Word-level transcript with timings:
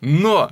Но 0.00 0.50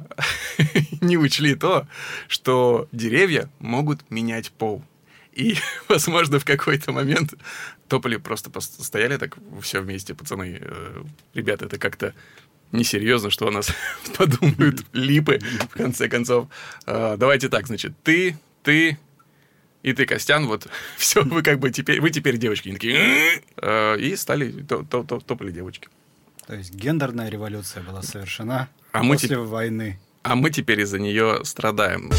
не 1.01 1.17
учли 1.17 1.55
то, 1.55 1.87
что 2.29 2.89
деревья 2.93 3.49
могут 3.59 4.11
менять 4.11 4.51
пол. 4.51 4.85
И, 5.33 5.57
возможно, 5.89 6.39
в 6.39 6.45
какой-то 6.45 6.93
момент 6.93 7.35
Тополи 7.89 8.19
просто 8.19 8.51
стояли 8.61 9.17
так 9.17 9.37
все 9.63 9.81
вместе, 9.81 10.15
пацаны. 10.15 10.59
Э, 10.61 11.03
ребята, 11.35 11.67
это 11.67 11.79
как-то 11.79 12.15
несерьезно, 12.73 13.31
что 13.31 13.49
о 13.49 13.51
нас 13.51 13.73
подумают 14.19 14.85
липы, 14.93 15.39
в 15.71 15.75
конце 15.75 16.09
концов. 16.09 16.49
А, 16.87 17.17
давайте 17.17 17.49
так, 17.49 17.67
значит, 17.67 17.93
ты, 18.03 18.37
ты 18.63 18.99
и 19.83 19.93
ты, 19.93 20.07
Костян, 20.07 20.47
вот 20.47 20.67
все, 20.97 21.23
вы 21.23 21.43
как 21.43 21.61
бы 21.61 21.71
теперь, 21.71 22.01
вы 22.01 22.11
теперь 22.11 22.37
девочки. 22.37 22.73
такие, 22.73 23.43
а, 23.57 23.95
и 23.95 24.17
стали 24.17 24.51
тополи 24.63 25.53
девочки. 25.53 25.89
То 26.47 26.55
есть 26.55 26.75
гендерная 26.75 27.29
революция 27.29 27.83
была 27.83 28.03
совершена 28.03 28.69
а 28.93 29.05
после 29.05 29.37
мы 29.37 29.47
войны. 29.47 29.99
А 30.23 30.35
мы 30.35 30.51
теперь 30.51 30.81
из-за 30.81 30.99
нее 30.99 31.45
страдаем. 31.45 32.11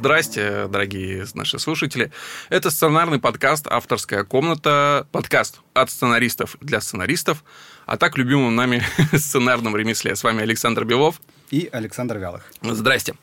Здрасте, 0.00 0.66
дорогие 0.68 1.26
наши 1.34 1.58
слушатели. 1.58 2.10
Это 2.48 2.70
сценарный 2.70 3.18
подкаст 3.18 3.66
«Авторская 3.66 4.24
комната». 4.24 5.06
Подкаст 5.12 5.60
от 5.74 5.90
сценаристов 5.90 6.56
для 6.60 6.80
сценаристов, 6.80 7.44
а 7.84 7.96
так 7.98 8.16
любимым 8.16 8.54
нами 8.54 8.82
сценарном 9.14 9.76
ремесле. 9.76 10.16
С 10.16 10.22
вами 10.22 10.42
Александр 10.42 10.84
Белов. 10.84 11.20
И 11.50 11.68
Александр 11.70 12.18
Вялых. 12.18 12.50
Здрасте. 12.62 13.14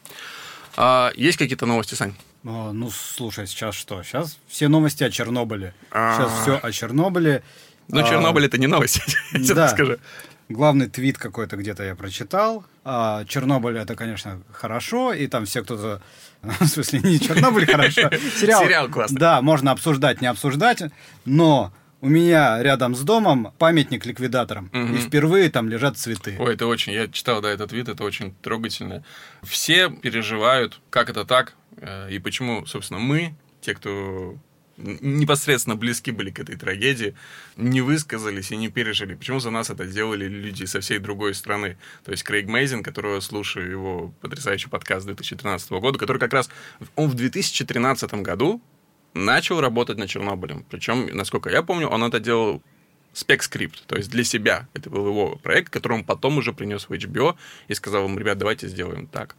А, 0.75 1.11
есть 1.15 1.37
какие-то 1.39 1.65
новости, 1.65 1.95
Сань? 1.95 2.13
А, 2.49 2.71
ну, 2.71 2.89
слушай, 2.89 3.45
сейчас 3.45 3.75
что? 3.75 4.01
Сейчас 4.03 4.37
все 4.47 4.69
новости 4.69 5.03
о 5.03 5.11
Чернобыле. 5.11 5.73
Сейчас 5.89 6.31
а. 6.31 6.41
все 6.41 6.59
о 6.63 6.71
Чернобыле. 6.71 7.43
Ну, 7.89 8.01
Чернобыль 8.03 8.45
это 8.45 8.57
не 8.57 8.67
новость, 8.67 9.01
я 9.33 9.67
скажу. 9.67 9.97
Главный 10.47 10.87
твит 10.87 11.17
какой-то 11.17 11.57
где-то 11.57 11.83
я 11.83 11.93
прочитал. 11.93 12.63
А, 12.85 13.25
Чернобыль 13.25 13.77
это, 13.77 13.97
конечно, 13.97 14.41
хорошо, 14.53 15.11
и 15.11 15.27
там 15.27 15.43
все 15.43 15.61
кто-то 15.61 16.01
В 16.41 16.67
смысле, 16.67 17.01
не 17.01 17.19
Чернобыль 17.19 17.65
хорошо. 17.65 18.09
Сериал, 18.39 18.63
Сериал 18.63 18.89
классный. 18.89 19.19
Да, 19.19 19.41
можно 19.41 19.71
обсуждать, 19.71 20.21
не 20.21 20.27
обсуждать, 20.27 20.83
но 21.25 21.73
у 22.01 22.09
меня 22.09 22.61
рядом 22.61 22.95
с 22.95 23.01
домом 23.01 23.53
памятник 23.57 24.05
ликвидаторам. 24.05 24.69
Угу. 24.73 24.95
И 24.95 24.97
впервые 24.97 25.49
там 25.49 25.69
лежат 25.69 25.97
цветы. 25.97 26.35
Ой, 26.39 26.53
это 26.53 26.67
очень... 26.67 26.93
Я 26.93 27.07
читал, 27.07 27.41
да, 27.41 27.49
этот 27.49 27.71
вид, 27.71 27.89
это 27.89 28.03
очень 28.03 28.35
трогательно. 28.41 29.03
Все 29.43 29.89
переживают, 29.89 30.79
как 30.89 31.09
это 31.09 31.25
так, 31.25 31.55
э, 31.77 32.11
и 32.11 32.19
почему, 32.19 32.65
собственно, 32.65 32.99
мы, 32.99 33.35
те, 33.61 33.73
кто 33.73 34.37
непосредственно 34.77 35.75
близки 35.75 36.11
были 36.11 36.29
к 36.29 36.39
этой 36.39 36.55
трагедии, 36.55 37.15
не 37.55 37.81
высказались 37.81 38.51
и 38.51 38.57
не 38.57 38.69
пережили. 38.69 39.15
Почему 39.15 39.39
за 39.39 39.49
нас 39.49 39.69
это 39.69 39.85
делали 39.87 40.27
люди 40.27 40.65
со 40.65 40.81
всей 40.81 40.99
другой 40.99 41.33
страны? 41.33 41.77
То 42.05 42.11
есть 42.11 42.23
Крейг 42.23 42.47
Мейзин, 42.47 42.83
которого 42.83 43.19
слушаю, 43.19 43.69
его 43.69 44.13
потрясающий 44.21 44.69
подкаст 44.69 45.05
2013 45.05 45.71
года, 45.71 45.97
который 45.97 46.19
как 46.19 46.33
раз 46.33 46.49
он 46.95 47.09
в 47.09 47.15
2013 47.15 48.13
году 48.15 48.61
начал 49.13 49.61
работать 49.61 49.97
над 49.97 50.09
Чернобылем. 50.09 50.65
Причем, 50.69 51.07
насколько 51.13 51.49
я 51.49 51.63
помню, 51.63 51.87
он 51.87 52.03
это 52.03 52.19
делал 52.19 52.61
спек-скрипт, 53.13 53.85
то 53.87 53.95
есть 53.95 54.11
для 54.11 54.23
себя. 54.23 54.67
Это 54.73 54.89
был 54.89 55.07
его 55.07 55.37
проект, 55.37 55.71
который 55.71 55.93
он 55.93 56.03
потом 56.03 56.37
уже 56.37 56.53
принес 56.53 56.87
в 56.87 56.91
HBO 56.91 57.35
и 57.67 57.73
сказал 57.73 58.05
им, 58.05 58.17
ребят, 58.19 58.37
давайте 58.37 58.67
сделаем 58.67 59.07
так. 59.07 59.35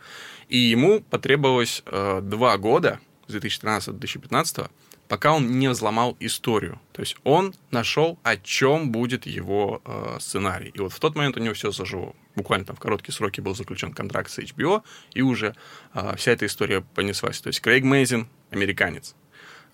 И 0.48 0.58
ему 0.58 1.00
потребовалось 1.00 1.82
э, 1.86 2.20
два 2.22 2.58
года, 2.58 2.98
с 3.28 3.32
2013 3.32 3.88
до 3.88 4.00
2015 4.00 4.66
пока 5.08 5.32
он 5.32 5.58
не 5.58 5.68
взломал 5.68 6.16
историю. 6.20 6.80
То 6.92 7.00
есть 7.00 7.16
он 7.24 7.54
нашел, 7.70 8.18
о 8.22 8.36
чем 8.36 8.92
будет 8.92 9.26
его 9.26 9.82
э, 9.84 10.18
сценарий. 10.20 10.70
И 10.74 10.80
вот 10.80 10.92
в 10.92 11.00
тот 11.00 11.16
момент 11.16 11.36
у 11.36 11.40
него 11.40 11.54
все 11.54 11.72
зажило. 11.72 12.14
Буквально 12.36 12.66
там 12.66 12.76
в 12.76 12.78
короткие 12.78 13.14
сроки 13.14 13.40
был 13.40 13.54
заключен 13.54 13.92
контракт 13.92 14.30
с 14.30 14.38
HBO, 14.38 14.82
и 15.14 15.22
уже 15.22 15.56
э, 15.94 16.14
вся 16.16 16.32
эта 16.32 16.46
история 16.46 16.82
понеслась. 16.82 17.40
То 17.40 17.48
есть 17.48 17.60
Крейг 17.60 17.84
Мейзин, 17.84 18.28
американец. 18.50 19.16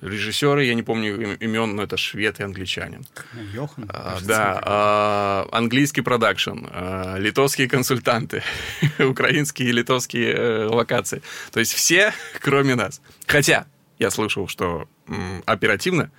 Режиссеры, 0.05 0.65
я 0.65 0.75
не 0.75 0.83
помню 0.83 1.37
имен, 1.39 1.77
но 1.77 1.83
это 1.83 1.97
швед 1.97 2.39
и 2.39 2.43
англичанин. 2.43 3.07
Йохан? 3.55 3.87
А, 3.89 4.19
да, 4.23 4.61
а, 4.63 5.49
английский 5.51 6.03
продакшн, 6.03 6.67
а, 6.71 7.17
литовские 7.17 7.69
консультанты, 7.69 8.43
украинские 8.99 9.71
и 9.71 9.73
литовские 9.73 10.35
э, 10.35 10.67
локации. 10.67 11.23
То 11.53 11.61
есть 11.61 11.73
все, 11.73 12.13
кроме 12.41 12.75
нас. 12.75 13.01
Хотя 13.27 13.67
я 13.99 14.11
слышал, 14.11 14.47
что 14.47 14.89
оперативно, 15.47 16.11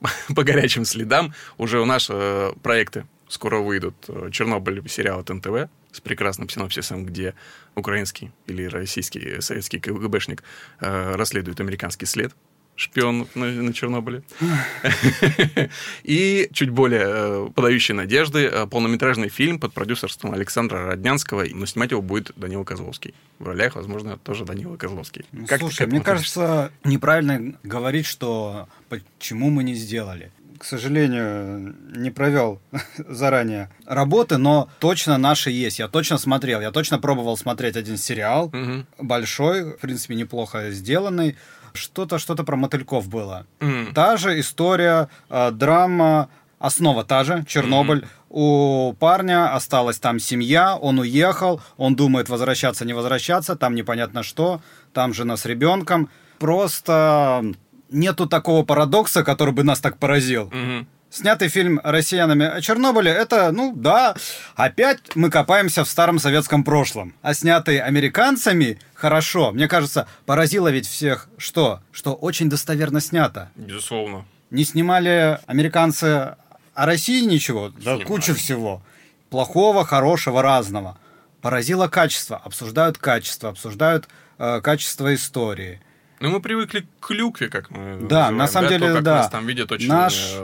по 0.34 0.42
горячим 0.42 0.86
следам, 0.86 1.34
уже 1.58 1.80
у 1.80 1.84
нас 1.84 2.08
э, 2.10 2.52
проекты 2.62 3.06
скоро 3.28 3.58
выйдут. 3.58 3.96
Э, 4.08 4.30
Чернобыль 4.30 4.88
сериал 4.88 5.20
от 5.20 5.28
НТВ 5.28 5.70
с 5.92 6.00
прекрасным 6.00 6.48
синопсисом, 6.48 7.04
где 7.04 7.34
украинский 7.74 8.32
или 8.46 8.64
российский 8.64 9.40
советский 9.40 9.78
КГБшник 9.78 10.42
э, 10.80 11.14
расследует 11.16 11.60
американский 11.60 12.06
след 12.06 12.32
шпион 12.76 13.26
на, 13.34 13.46
на 13.46 13.72
Чернобыле. 13.72 14.22
И 16.04 16.48
чуть 16.52 16.70
более 16.70 17.04
э, 17.06 17.48
подающий 17.54 17.94
надежды 17.94 18.44
э, 18.44 18.66
полнометражный 18.66 19.28
фильм 19.28 19.58
под 19.58 19.72
продюсерством 19.72 20.32
Александра 20.32 20.86
Роднянского, 20.86 21.44
но 21.52 21.66
снимать 21.66 21.90
его 21.90 22.02
будет 22.02 22.32
Данила 22.36 22.64
Козловский. 22.64 23.14
В 23.38 23.46
ролях, 23.46 23.76
возможно, 23.76 24.18
тоже 24.18 24.44
Данила 24.44 24.76
Козловский. 24.76 25.24
Ну, 25.32 25.46
как 25.46 25.60
слушай, 25.60 25.86
мне 25.86 26.00
кажется, 26.00 26.70
неправильно 26.84 27.54
говорить, 27.62 28.06
что 28.06 28.68
почему 28.88 29.50
мы 29.50 29.64
не 29.64 29.74
сделали 29.74 30.30
к 30.58 30.64
сожалению, 30.64 31.76
не 31.94 32.10
провел 32.10 32.60
заранее 32.96 33.70
работы, 33.84 34.38
но 34.38 34.70
точно 34.78 35.18
наши 35.18 35.50
есть. 35.50 35.78
Я 35.78 35.88
точно 35.88 36.18
смотрел, 36.18 36.60
я 36.60 36.70
точно 36.70 36.98
пробовал 36.98 37.36
смотреть 37.36 37.76
один 37.76 37.96
сериал, 37.98 38.46
угу. 38.46 38.86
большой, 38.98 39.74
в 39.74 39.78
принципе, 39.78 40.14
неплохо 40.14 40.70
сделанный 40.70 41.36
что-то 41.76 42.18
что-то 42.18 42.44
про 42.44 42.56
мотыльков 42.56 43.08
было. 43.08 43.46
Mm. 43.60 43.92
Та 43.92 44.16
же 44.16 44.38
история, 44.40 45.08
э, 45.30 45.50
драма, 45.52 46.28
основа 46.58 47.04
та 47.04 47.24
же, 47.24 47.44
Чернобыль. 47.46 48.00
Mm-hmm. 48.00 48.26
У 48.28 48.92
парня 48.98 49.54
осталась 49.54 49.98
там 49.98 50.18
семья, 50.18 50.76
он 50.76 50.98
уехал, 50.98 51.60
он 51.76 51.94
думает 51.94 52.28
возвращаться, 52.28 52.84
не 52.84 52.92
возвращаться, 52.92 53.56
там 53.56 53.74
непонятно 53.74 54.22
что, 54.22 54.60
там 54.92 55.14
жена 55.14 55.36
с 55.36 55.44
ребенком. 55.44 56.08
Просто 56.38 57.44
нету 57.90 58.26
такого 58.26 58.64
парадокса, 58.64 59.22
который 59.22 59.54
бы 59.54 59.62
нас 59.62 59.80
так 59.80 59.98
поразил. 59.98 60.48
Mm-hmm 60.48 60.86
снятый 61.16 61.48
фильм 61.48 61.80
россиянами 61.82 62.46
о 62.46 62.60
Чернобыле, 62.60 63.10
это, 63.10 63.50
ну 63.52 63.72
да, 63.74 64.14
опять 64.54 65.16
мы 65.16 65.30
копаемся 65.30 65.84
в 65.84 65.88
старом 65.88 66.18
советском 66.18 66.62
прошлом. 66.62 67.14
А 67.22 67.34
снятый 67.34 67.78
американцами 67.78 68.78
хорошо. 68.94 69.52
Мне 69.52 69.68
кажется, 69.68 70.06
поразило 70.26 70.68
ведь 70.68 70.86
всех 70.86 71.28
что? 71.38 71.80
Что 71.90 72.14
очень 72.14 72.48
достоверно 72.48 73.00
снято. 73.00 73.50
Безусловно. 73.56 74.24
Не 74.50 74.64
снимали 74.64 75.40
американцы 75.46 76.36
о 76.74 76.86
России 76.86 77.24
ничего? 77.24 77.70
Да 77.84 77.98
куча 77.98 78.34
всего. 78.34 78.82
Плохого, 79.30 79.84
хорошего, 79.84 80.42
разного. 80.42 80.98
Поразило 81.40 81.88
качество. 81.88 82.36
Обсуждают 82.36 82.98
качество, 82.98 83.50
обсуждают 83.50 84.08
э, 84.38 84.60
качество 84.60 85.14
истории. 85.14 85.80
Ну, 86.20 86.30
мы 86.30 86.40
привыкли 86.40 86.86
к 87.00 87.06
клюкве, 87.06 87.48
как 87.48 87.70
мы 87.70 87.98
Да, 88.08 88.30
называем, 88.30 88.36
на 88.36 88.46
самом 88.46 88.68
да, 88.68 88.78
деле, 88.78 88.94
то, 88.94 89.02
да. 89.02 89.16
Нас 89.16 89.30
там 89.30 89.46
видят 89.46 89.70
очень 89.72 89.88
Наш 89.88 90.36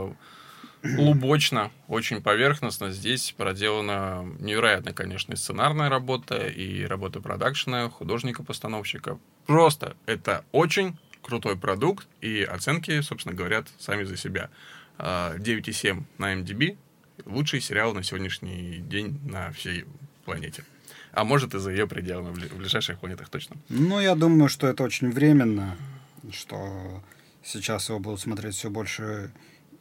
глубочно, 0.83 1.71
очень 1.89 2.23
поверхностно. 2.23 2.91
Здесь 2.91 3.33
проделана 3.37 4.27
невероятная, 4.41 4.93
конечно, 4.93 5.37
сценарная 5.37 5.89
работа, 5.89 6.47
и 6.47 6.85
работа 6.85 7.21
продакшена, 7.21 7.89
художника-постановщика. 7.91 9.19
Просто 9.47 9.97
это 10.07 10.45
очень 10.53 10.99
крутой 11.23 11.57
продукт, 11.57 12.07
и 12.21 12.43
оценки, 12.43 13.01
собственно, 13.01 13.35
говорят 13.35 13.69
сами 13.79 14.05
за 14.05 14.17
себя. 14.17 14.51
9,7 14.99 16.05
а, 16.19 16.23
на 16.23 16.35
MDB– 16.35 16.77
лучший 17.27 17.61
сериал 17.61 17.95
на 17.95 18.03
сегодняшний 18.03 18.79
день 18.79 19.21
на 19.25 19.51
всей 19.53 19.85
планете. 20.25 20.65
А 21.13 21.25
может, 21.25 21.55
и 21.55 21.59
за 21.59 21.71
ее 21.71 21.87
пределами 21.87 22.33
в 22.33 22.57
ближайших 22.57 22.99
планетах 22.99 23.29
точно. 23.29 23.57
Ну, 23.69 24.01
я 24.01 24.15
думаю, 24.15 24.49
что 24.49 24.67
это 24.67 24.83
очень 24.83 25.11
временно, 25.11 25.77
что 26.31 27.03
сейчас 27.43 27.89
его 27.89 27.99
будут 27.99 28.21
смотреть 28.21 28.55
все 28.55 28.71
больше 28.71 29.31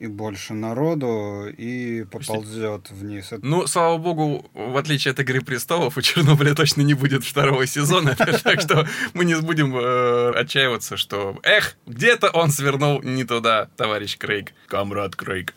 и 0.02 0.08
больше 0.08 0.56
народу, 0.56 1.46
и 1.56 2.06
поползет 2.06 2.90
вниз. 2.90 3.34
Ну, 3.44 3.68
слава 3.68 4.00
богу, 4.00 4.50
в 4.56 4.76
отличие 4.76 5.12
от 5.12 5.20
«Игры 5.20 5.42
престолов», 5.42 5.96
у 5.96 6.02
Чернобыля 6.02 6.56
точно 6.56 6.82
не 6.82 6.96
будет 6.96 7.24
второго 7.24 7.68
сезона, 7.68 8.16
так 8.44 8.62
что 8.62 8.88
мы 9.14 9.26
не 9.26 9.36
будем 9.36 9.76
э, 9.78 10.32
отчаиваться, 10.32 10.98
что 10.98 11.38
«Эх, 11.44 11.78
где-то 11.86 12.32
он 12.32 12.50
свернул 12.50 13.04
не 13.04 13.26
туда, 13.26 13.70
товарищ 13.78 14.18
Крейг, 14.18 14.54
комрад 14.68 15.16
Крейг». 15.16 15.54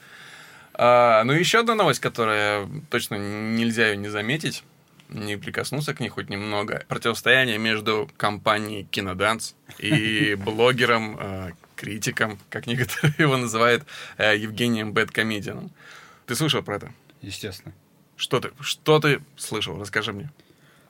А, 0.75 1.25
ну, 1.25 1.33
еще 1.33 1.61
одна 1.61 1.75
новость, 1.75 2.01
которая 2.01 2.69
точно 2.91 3.15
нельзя 3.15 3.89
ее 3.89 3.97
не 3.97 4.09
заметить. 4.09 4.63
Не 5.15 5.37
прикоснуться 5.37 5.95
к 5.95 6.01
ней 6.01 6.09
хоть 6.09 6.29
немного. 6.29 6.85
Противостояние 6.89 7.59
между 7.59 8.11
компанией 8.17 8.85
Киноданс 8.85 9.55
и 9.79 10.35
блогером, 10.39 11.17
э, 11.19 11.53
критиком, 11.77 12.39
как 12.51 12.67
некоторые 12.67 13.15
его 13.19 13.37
называют, 13.37 13.85
э, 14.19 14.37
Евгением 14.37 14.93
Бэткомедианом. 14.93 15.71
Ты 16.27 16.35
слышал 16.35 16.63
про 16.63 16.77
это? 16.77 16.93
Естественно. 17.23 17.75
Что 18.17 18.41
ты, 18.41 18.51
что 18.61 19.01
ты 19.01 19.21
слышал? 19.37 19.79
Расскажи 19.79 20.13
мне. 20.13 20.31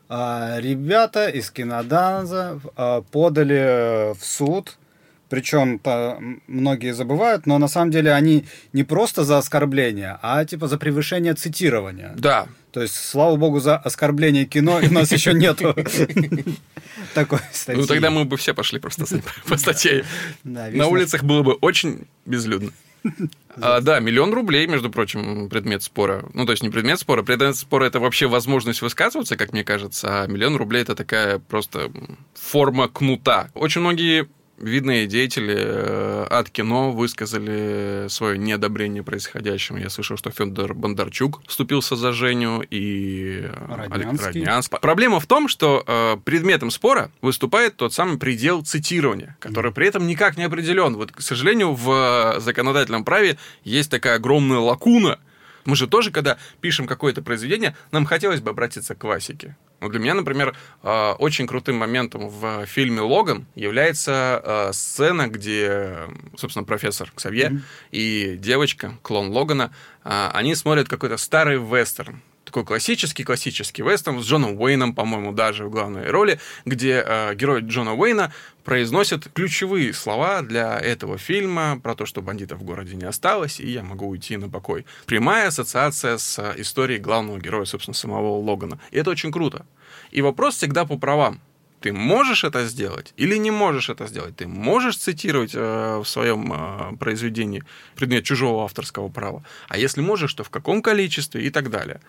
А, 0.08 0.58
ребята 0.60 1.28
из 1.28 1.50
Киноданза 1.50 2.60
а, 2.76 3.00
подали 3.02 4.14
в 4.14 4.24
суд 4.24 4.76
причем 5.28 5.80
многие 6.46 6.94
забывают, 6.94 7.46
но 7.46 7.58
на 7.58 7.68
самом 7.68 7.90
деле 7.90 8.12
они 8.12 8.44
не 8.72 8.84
просто 8.84 9.24
за 9.24 9.38
оскорбление, 9.38 10.18
а 10.22 10.44
типа 10.44 10.68
за 10.68 10.78
превышение 10.78 11.34
цитирования. 11.34 12.12
Да. 12.16 12.46
То 12.72 12.82
есть, 12.82 12.96
слава 12.96 13.36
богу, 13.36 13.60
за 13.60 13.76
оскорбление 13.76 14.46
кино 14.46 14.80
у 14.82 14.92
нас 14.92 15.12
еще 15.12 15.32
нету 15.32 15.76
такой 17.14 17.38
статьи. 17.52 17.80
Ну, 17.80 17.86
тогда 17.86 18.10
мы 18.10 18.24
бы 18.24 18.36
все 18.36 18.52
пошли 18.52 18.80
просто 18.80 19.04
по 19.48 19.56
статье. 19.56 20.04
На 20.42 20.88
улицах 20.88 21.22
было 21.22 21.42
бы 21.42 21.52
очень 21.52 22.06
безлюдно. 22.26 22.72
А, 23.60 23.80
да, 23.80 24.00
миллион 24.00 24.34
рублей, 24.34 24.66
между 24.66 24.90
прочим, 24.90 25.48
предмет 25.48 25.84
спора. 25.84 26.24
Ну, 26.34 26.44
то 26.44 26.50
есть 26.50 26.64
не 26.64 26.70
предмет 26.70 26.98
спора, 26.98 27.22
предмет 27.22 27.54
спора 27.54 27.84
это 27.84 28.00
вообще 28.00 28.26
возможность 28.26 28.82
высказываться, 28.82 29.36
как 29.36 29.52
мне 29.52 29.62
кажется, 29.62 30.22
а 30.22 30.26
миллион 30.26 30.56
рублей 30.56 30.82
это 30.82 30.96
такая 30.96 31.38
просто 31.38 31.92
форма 32.34 32.88
кнута. 32.88 33.50
Очень 33.54 33.82
многие 33.82 34.26
видные 34.58 35.06
деятели 35.06 35.54
э, 35.56 36.26
от 36.30 36.50
кино 36.50 36.92
высказали 36.92 38.06
свое 38.08 38.38
неодобрение 38.38 39.02
происходящему. 39.02 39.78
Я 39.78 39.90
слышал, 39.90 40.16
что 40.16 40.30
Федор 40.30 40.74
Бондарчук 40.74 41.42
вступился 41.46 41.96
за 41.96 42.12
Женю 42.12 42.62
и 42.70 43.48
Роднянский. 43.68 44.26
Роднянский. 44.26 44.78
Проблема 44.80 45.20
в 45.20 45.26
том, 45.26 45.48
что 45.48 45.84
э, 45.86 46.16
предметом 46.24 46.70
спора 46.70 47.10
выступает 47.20 47.76
тот 47.76 47.92
самый 47.92 48.18
предел 48.18 48.64
цитирования, 48.64 49.36
который 49.40 49.72
при 49.72 49.86
этом 49.86 50.06
никак 50.06 50.36
не 50.36 50.44
определен. 50.44 50.94
Вот, 50.94 51.12
к 51.12 51.20
сожалению, 51.20 51.74
в 51.74 52.36
законодательном 52.40 53.04
праве 53.04 53.38
есть 53.64 53.90
такая 53.90 54.16
огромная 54.16 54.58
лакуна. 54.58 55.18
Мы 55.64 55.76
же 55.76 55.86
тоже, 55.86 56.10
когда 56.10 56.36
пишем 56.60 56.86
какое-то 56.86 57.22
произведение, 57.22 57.74
нам 57.90 58.04
хотелось 58.04 58.40
бы 58.40 58.50
обратиться 58.50 58.94
к 58.94 58.98
классике. 58.98 59.56
Ну, 59.80 59.88
для 59.88 60.00
меня, 60.00 60.14
например, 60.14 60.56
э, 60.82 61.12
очень 61.18 61.46
крутым 61.46 61.76
моментом 61.76 62.28
в 62.28 62.64
фильме 62.66 63.00
«Логан» 63.00 63.46
является 63.54 64.40
э, 64.42 64.72
сцена, 64.72 65.28
где, 65.28 66.08
собственно, 66.36 66.64
профессор 66.64 67.12
Ксавье 67.14 67.48
mm-hmm. 67.48 67.60
и 67.92 68.36
девочка, 68.38 68.96
клон 69.02 69.28
Логана, 69.28 69.72
э, 70.04 70.30
они 70.32 70.54
смотрят 70.54 70.88
какой-то 70.88 71.16
старый 71.16 71.58
вестерн 71.58 72.22
такой 72.54 72.64
классический-классический 72.64 73.82
вестерн 73.82 74.22
с 74.22 74.26
Джоном 74.26 74.60
Уэйном, 74.60 74.94
по-моему, 74.94 75.32
даже 75.32 75.64
в 75.64 75.70
главной 75.70 76.08
роли, 76.08 76.38
где 76.64 77.02
э, 77.04 77.34
герой 77.34 77.62
Джона 77.62 77.94
Уэйна 77.94 78.32
произносит 78.62 79.26
ключевые 79.34 79.92
слова 79.92 80.40
для 80.42 80.78
этого 80.78 81.18
фильма 81.18 81.80
про 81.82 81.96
то, 81.96 82.06
что 82.06 82.22
бандитов 82.22 82.60
в 82.60 82.62
городе 82.62 82.94
не 82.94 83.06
осталось, 83.06 83.58
и 83.58 83.68
я 83.68 83.82
могу 83.82 84.06
уйти 84.06 84.36
на 84.36 84.48
покой. 84.48 84.86
Прямая 85.06 85.48
ассоциация 85.48 86.16
с 86.16 86.54
историей 86.56 87.00
главного 87.00 87.40
героя, 87.40 87.64
собственно, 87.64 87.94
самого 87.94 88.38
Логана. 88.38 88.78
И 88.92 88.98
это 88.98 89.10
очень 89.10 89.32
круто. 89.32 89.66
И 90.12 90.22
вопрос 90.22 90.54
всегда 90.54 90.84
по 90.84 90.96
правам. 90.96 91.40
Ты 91.84 91.92
можешь 91.92 92.44
это 92.44 92.66
сделать 92.66 93.12
или 93.18 93.36
не 93.36 93.50
можешь 93.50 93.90
это 93.90 94.06
сделать? 94.06 94.36
Ты 94.36 94.46
можешь 94.46 94.96
цитировать 94.96 95.54
э, 95.54 95.98
в 95.98 96.06
своем 96.06 96.50
э, 96.50 96.96
произведении 96.96 97.62
предмет 97.94 98.24
чужого 98.24 98.64
авторского 98.64 99.10
права? 99.10 99.44
А 99.68 99.76
если 99.76 100.00
можешь, 100.00 100.32
то 100.32 100.44
в 100.44 100.48
каком 100.48 100.80
количестве 100.80 101.42
и 101.46 101.50
так 101.50 101.68
далее? 101.68 102.00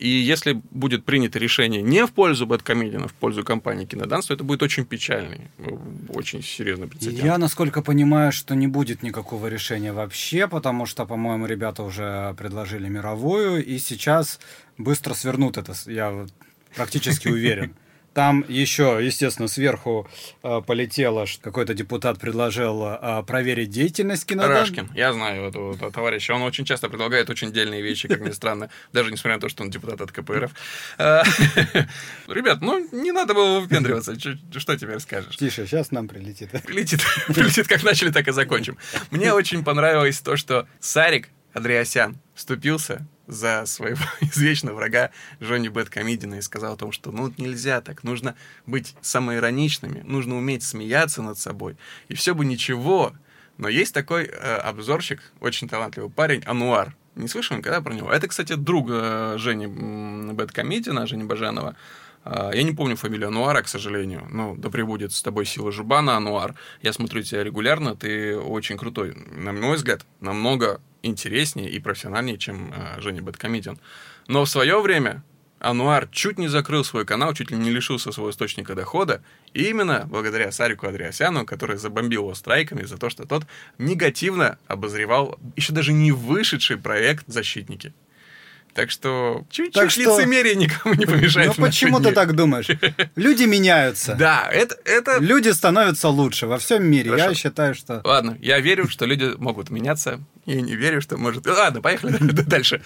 И 0.00 0.08
если 0.08 0.60
будет 0.72 1.04
принято 1.04 1.38
решение 1.38 1.80
не 1.80 2.04
в 2.06 2.10
пользу 2.10 2.44
Бэткомедиана, 2.44 3.06
в 3.06 3.12
пользу 3.12 3.44
компании 3.44 3.84
Киноданс, 3.86 4.26
то 4.26 4.34
это 4.34 4.42
будет 4.42 4.64
очень 4.64 4.84
печальный, 4.84 5.42
очень 6.08 6.42
серьезный 6.42 6.88
прецедент. 6.88 7.22
Я, 7.22 7.38
насколько 7.38 7.82
понимаю, 7.82 8.32
что 8.32 8.56
не 8.56 8.66
будет 8.66 9.04
никакого 9.04 9.46
решения 9.46 9.92
вообще, 9.92 10.48
потому 10.48 10.86
что, 10.86 11.06
по-моему, 11.06 11.46
ребята 11.46 11.84
уже 11.84 12.34
предложили 12.36 12.88
мировую, 12.88 13.64
и 13.64 13.78
сейчас 13.78 14.40
быстро 14.76 15.14
свернут 15.14 15.56
это, 15.56 15.72
я 15.86 16.26
практически 16.74 17.28
уверен. 17.28 17.76
Там 18.14 18.44
еще, 18.48 18.98
естественно, 19.00 19.46
сверху 19.46 20.08
э, 20.42 20.60
полетело, 20.66 21.26
что 21.26 21.42
какой-то 21.42 21.74
депутат 21.74 22.18
предложил 22.18 22.84
э, 22.84 23.22
проверить 23.24 23.70
деятельность 23.70 24.26
кинодан. 24.26 24.50
Рашкин, 24.50 24.90
я 24.94 25.12
знаю 25.12 25.44
этого, 25.44 25.74
этого 25.74 25.92
товарища. 25.92 26.34
Он 26.34 26.42
очень 26.42 26.64
часто 26.64 26.88
предлагает 26.88 27.30
очень 27.30 27.52
дельные 27.52 27.82
вещи, 27.82 28.08
как 28.08 28.20
ни 28.20 28.30
странно, 28.30 28.68
даже 28.92 29.12
несмотря 29.12 29.36
на 29.36 29.40
то, 29.40 29.48
что 29.48 29.62
он 29.62 29.70
депутат 29.70 30.00
от 30.00 30.10
КПРФ. 30.10 30.50
Э, 30.98 31.22
ребят, 32.28 32.60
ну 32.60 32.88
не 32.90 33.12
надо 33.12 33.34
было 33.34 33.60
выпендриваться. 33.60 34.18
Что 34.18 34.76
теперь 34.76 34.98
скажешь? 34.98 35.36
Тише, 35.36 35.66
сейчас 35.66 35.92
нам 35.92 36.08
прилетит. 36.08 36.50
Прилетит, 36.66 37.00
прилетит, 37.28 37.68
как 37.68 37.84
начали, 37.84 38.10
так 38.10 38.26
и 38.26 38.32
закончим. 38.32 38.76
Мне 39.10 39.32
очень 39.32 39.62
понравилось 39.62 40.20
то, 40.20 40.36
что 40.36 40.66
Сарик 40.80 41.28
Андреасян 41.52 42.18
вступился 42.34 43.06
за 43.30 43.64
своего 43.66 44.04
извечного 44.20 44.76
врага 44.76 45.10
Джонни 45.42 45.68
Бэткомедина 45.68 46.36
и 46.36 46.40
сказал 46.42 46.74
о 46.74 46.76
том, 46.76 46.92
что 46.92 47.12
ну 47.12 47.32
нельзя 47.38 47.80
так, 47.80 48.04
нужно 48.04 48.34
быть 48.66 48.94
самоироничными, 49.00 50.02
нужно 50.04 50.36
уметь 50.36 50.62
смеяться 50.62 51.22
над 51.22 51.38
собой, 51.38 51.76
и 52.08 52.14
все 52.14 52.34
бы 52.34 52.44
ничего. 52.44 53.12
Но 53.56 53.68
есть 53.68 53.92
такой 53.92 54.24
э, 54.24 54.56
обзорщик, 54.56 55.20
очень 55.40 55.68
талантливый 55.68 56.10
парень, 56.10 56.42
Ануар. 56.46 56.94
Не 57.14 57.28
слышал 57.28 57.56
никогда 57.56 57.82
про 57.82 57.92
него. 57.92 58.10
Это, 58.10 58.26
кстати, 58.26 58.54
друг 58.54 58.88
э, 58.90 59.34
Жени 59.36 59.66
Бэткомедина, 60.32 61.06
Жени 61.06 61.24
Бажанова. 61.24 61.76
Э, 62.24 62.50
я 62.52 62.62
не 62.62 62.72
помню 62.72 62.96
фамилию 62.96 63.28
Ануара, 63.28 63.62
к 63.62 63.68
сожалению. 63.68 64.26
Ну, 64.30 64.56
да 64.56 64.70
пребудет 64.70 65.12
с 65.12 65.22
тобой 65.22 65.46
сила 65.46 65.72
Жубана, 65.72 66.16
Ануар. 66.16 66.54
Я 66.82 66.92
смотрю 66.92 67.22
тебя 67.22 67.44
регулярно, 67.44 67.96
ты 67.96 68.36
очень 68.36 68.76
крутой. 68.76 69.14
На 69.30 69.52
мой 69.52 69.76
взгляд, 69.76 70.06
намного 70.20 70.80
интереснее 71.02 71.70
и 71.70 71.78
профессиональнее, 71.78 72.38
чем 72.38 72.72
э, 72.72 73.00
Женя 73.00 73.22
Бэткомедиан. 73.22 73.78
Но 74.26 74.44
в 74.44 74.48
свое 74.48 74.80
время 74.80 75.22
Ануар 75.60 76.08
чуть 76.10 76.38
не 76.38 76.48
закрыл 76.48 76.84
свой 76.84 77.04
канал, 77.04 77.34
чуть 77.34 77.50
ли 77.50 77.56
не 77.56 77.70
лишился 77.70 78.12
своего 78.12 78.30
источника 78.30 78.74
дохода, 78.74 79.22
и 79.52 79.64
именно 79.64 80.06
благодаря 80.10 80.50
Сарику 80.52 80.86
Андреасяну, 80.86 81.44
который 81.44 81.76
забомбил 81.76 82.22
его 82.22 82.34
страйками 82.34 82.84
за 82.84 82.96
то, 82.96 83.10
что 83.10 83.26
тот 83.26 83.46
негативно 83.76 84.58
обозревал 84.66 85.38
еще 85.56 85.74
даже 85.74 85.92
не 85.92 86.12
вышедший 86.12 86.78
проект 86.78 87.26
«Защитники». 87.28 87.92
Так 88.74 88.90
что 88.90 89.44
чуть-чуть 89.50 89.74
так 89.74 89.90
что... 89.90 90.00
лицемерие 90.00 90.54
никому 90.54 90.94
не 90.94 91.06
помешает. 91.06 91.56
Ну 91.56 91.64
почему 91.64 92.00
ты 92.00 92.12
так 92.12 92.34
думаешь? 92.34 92.68
Люди 93.16 93.44
меняются. 93.44 94.14
Да, 94.14 94.48
это, 94.50 94.76
это... 94.84 95.18
Люди 95.18 95.48
становятся 95.48 96.08
лучше 96.08 96.46
во 96.46 96.58
всем 96.58 96.84
мире. 96.84 97.10
Хорошо. 97.10 97.28
Я 97.30 97.34
считаю, 97.34 97.74
что... 97.74 98.00
Ладно, 98.04 98.38
я 98.40 98.60
верю, 98.60 98.88
что 98.88 99.06
люди 99.06 99.32
могут 99.38 99.70
меняться. 99.70 100.20
Я 100.46 100.60
не 100.60 100.74
верю, 100.74 101.00
что 101.00 101.16
может... 101.16 101.46
Ладно, 101.46 101.80
поехали 101.80 102.16
дальше. 102.46 102.82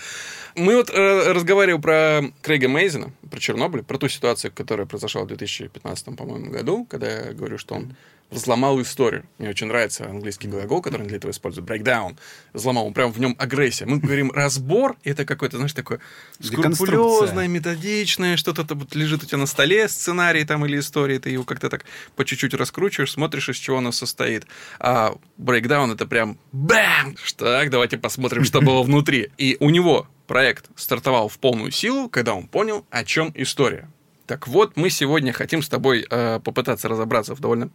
Мы 0.54 0.76
вот 0.76 0.90
э, 0.90 1.32
разговаривали 1.32 1.80
про 1.80 2.22
Крейга 2.42 2.68
Мейзена, 2.68 3.10
про 3.30 3.40
Чернобыль, 3.40 3.82
про 3.82 3.98
ту 3.98 4.08
ситуацию, 4.08 4.52
которая 4.54 4.86
произошла 4.86 5.22
в 5.22 5.26
2015, 5.26 6.16
по-моему, 6.16 6.50
году, 6.50 6.86
когда 6.88 7.26
я 7.26 7.32
говорю, 7.32 7.58
что 7.58 7.74
он 7.74 7.96
взломал 8.30 8.80
историю. 8.82 9.24
Мне 9.38 9.50
очень 9.50 9.68
нравится 9.68 10.08
английский 10.08 10.48
глагол, 10.48 10.82
который 10.82 11.06
для 11.06 11.16
этого 11.16 11.30
используют. 11.30 11.68
Breakdown. 11.68 12.16
Взломал. 12.52 12.86
Он 12.86 12.92
прям 12.92 13.12
в 13.12 13.20
нем 13.20 13.36
агрессия. 13.38 13.86
Мы 13.86 13.98
говорим 13.98 14.30
разбор, 14.32 14.96
и 15.04 15.10
это 15.10 15.24
какой-то, 15.24 15.56
знаешь, 15.56 15.72
такое 15.72 16.00
скрупулезное, 16.40 17.48
методичное, 17.48 18.36
что-то 18.36 18.74
вот 18.74 18.94
лежит 18.94 19.22
у 19.22 19.26
тебя 19.26 19.38
на 19.38 19.46
столе, 19.46 19.88
сценарий 19.88 20.44
там 20.44 20.66
или 20.66 20.78
история, 20.78 21.18
ты 21.18 21.30
его 21.30 21.44
как-то 21.44 21.70
так 21.70 21.84
по 22.16 22.24
чуть-чуть 22.24 22.54
раскручиваешь, 22.54 23.12
смотришь, 23.12 23.48
из 23.48 23.56
чего 23.56 23.78
оно 23.78 23.92
состоит. 23.92 24.46
А 24.78 25.14
breakdown 25.38 25.92
это 25.94 26.06
прям 26.06 26.38
бэм! 26.52 27.16
Так, 27.36 27.70
давайте 27.70 27.98
посмотрим, 27.98 28.44
что 28.44 28.60
было 28.60 28.82
внутри. 28.82 29.30
И 29.38 29.56
у 29.60 29.70
него 29.70 30.06
проект 30.26 30.66
стартовал 30.76 31.28
в 31.28 31.38
полную 31.38 31.70
силу, 31.70 32.08
когда 32.08 32.34
он 32.34 32.46
понял, 32.46 32.86
о 32.90 33.04
чем 33.04 33.32
история. 33.34 33.88
Так 34.26 34.48
вот, 34.48 34.76
мы 34.76 34.88
сегодня 34.88 35.32
хотим 35.32 35.60
с 35.62 35.68
тобой 35.68 36.06
э, 36.08 36.40
попытаться 36.40 36.88
разобраться 36.88 37.34
в 37.34 37.40
довольно 37.40 37.70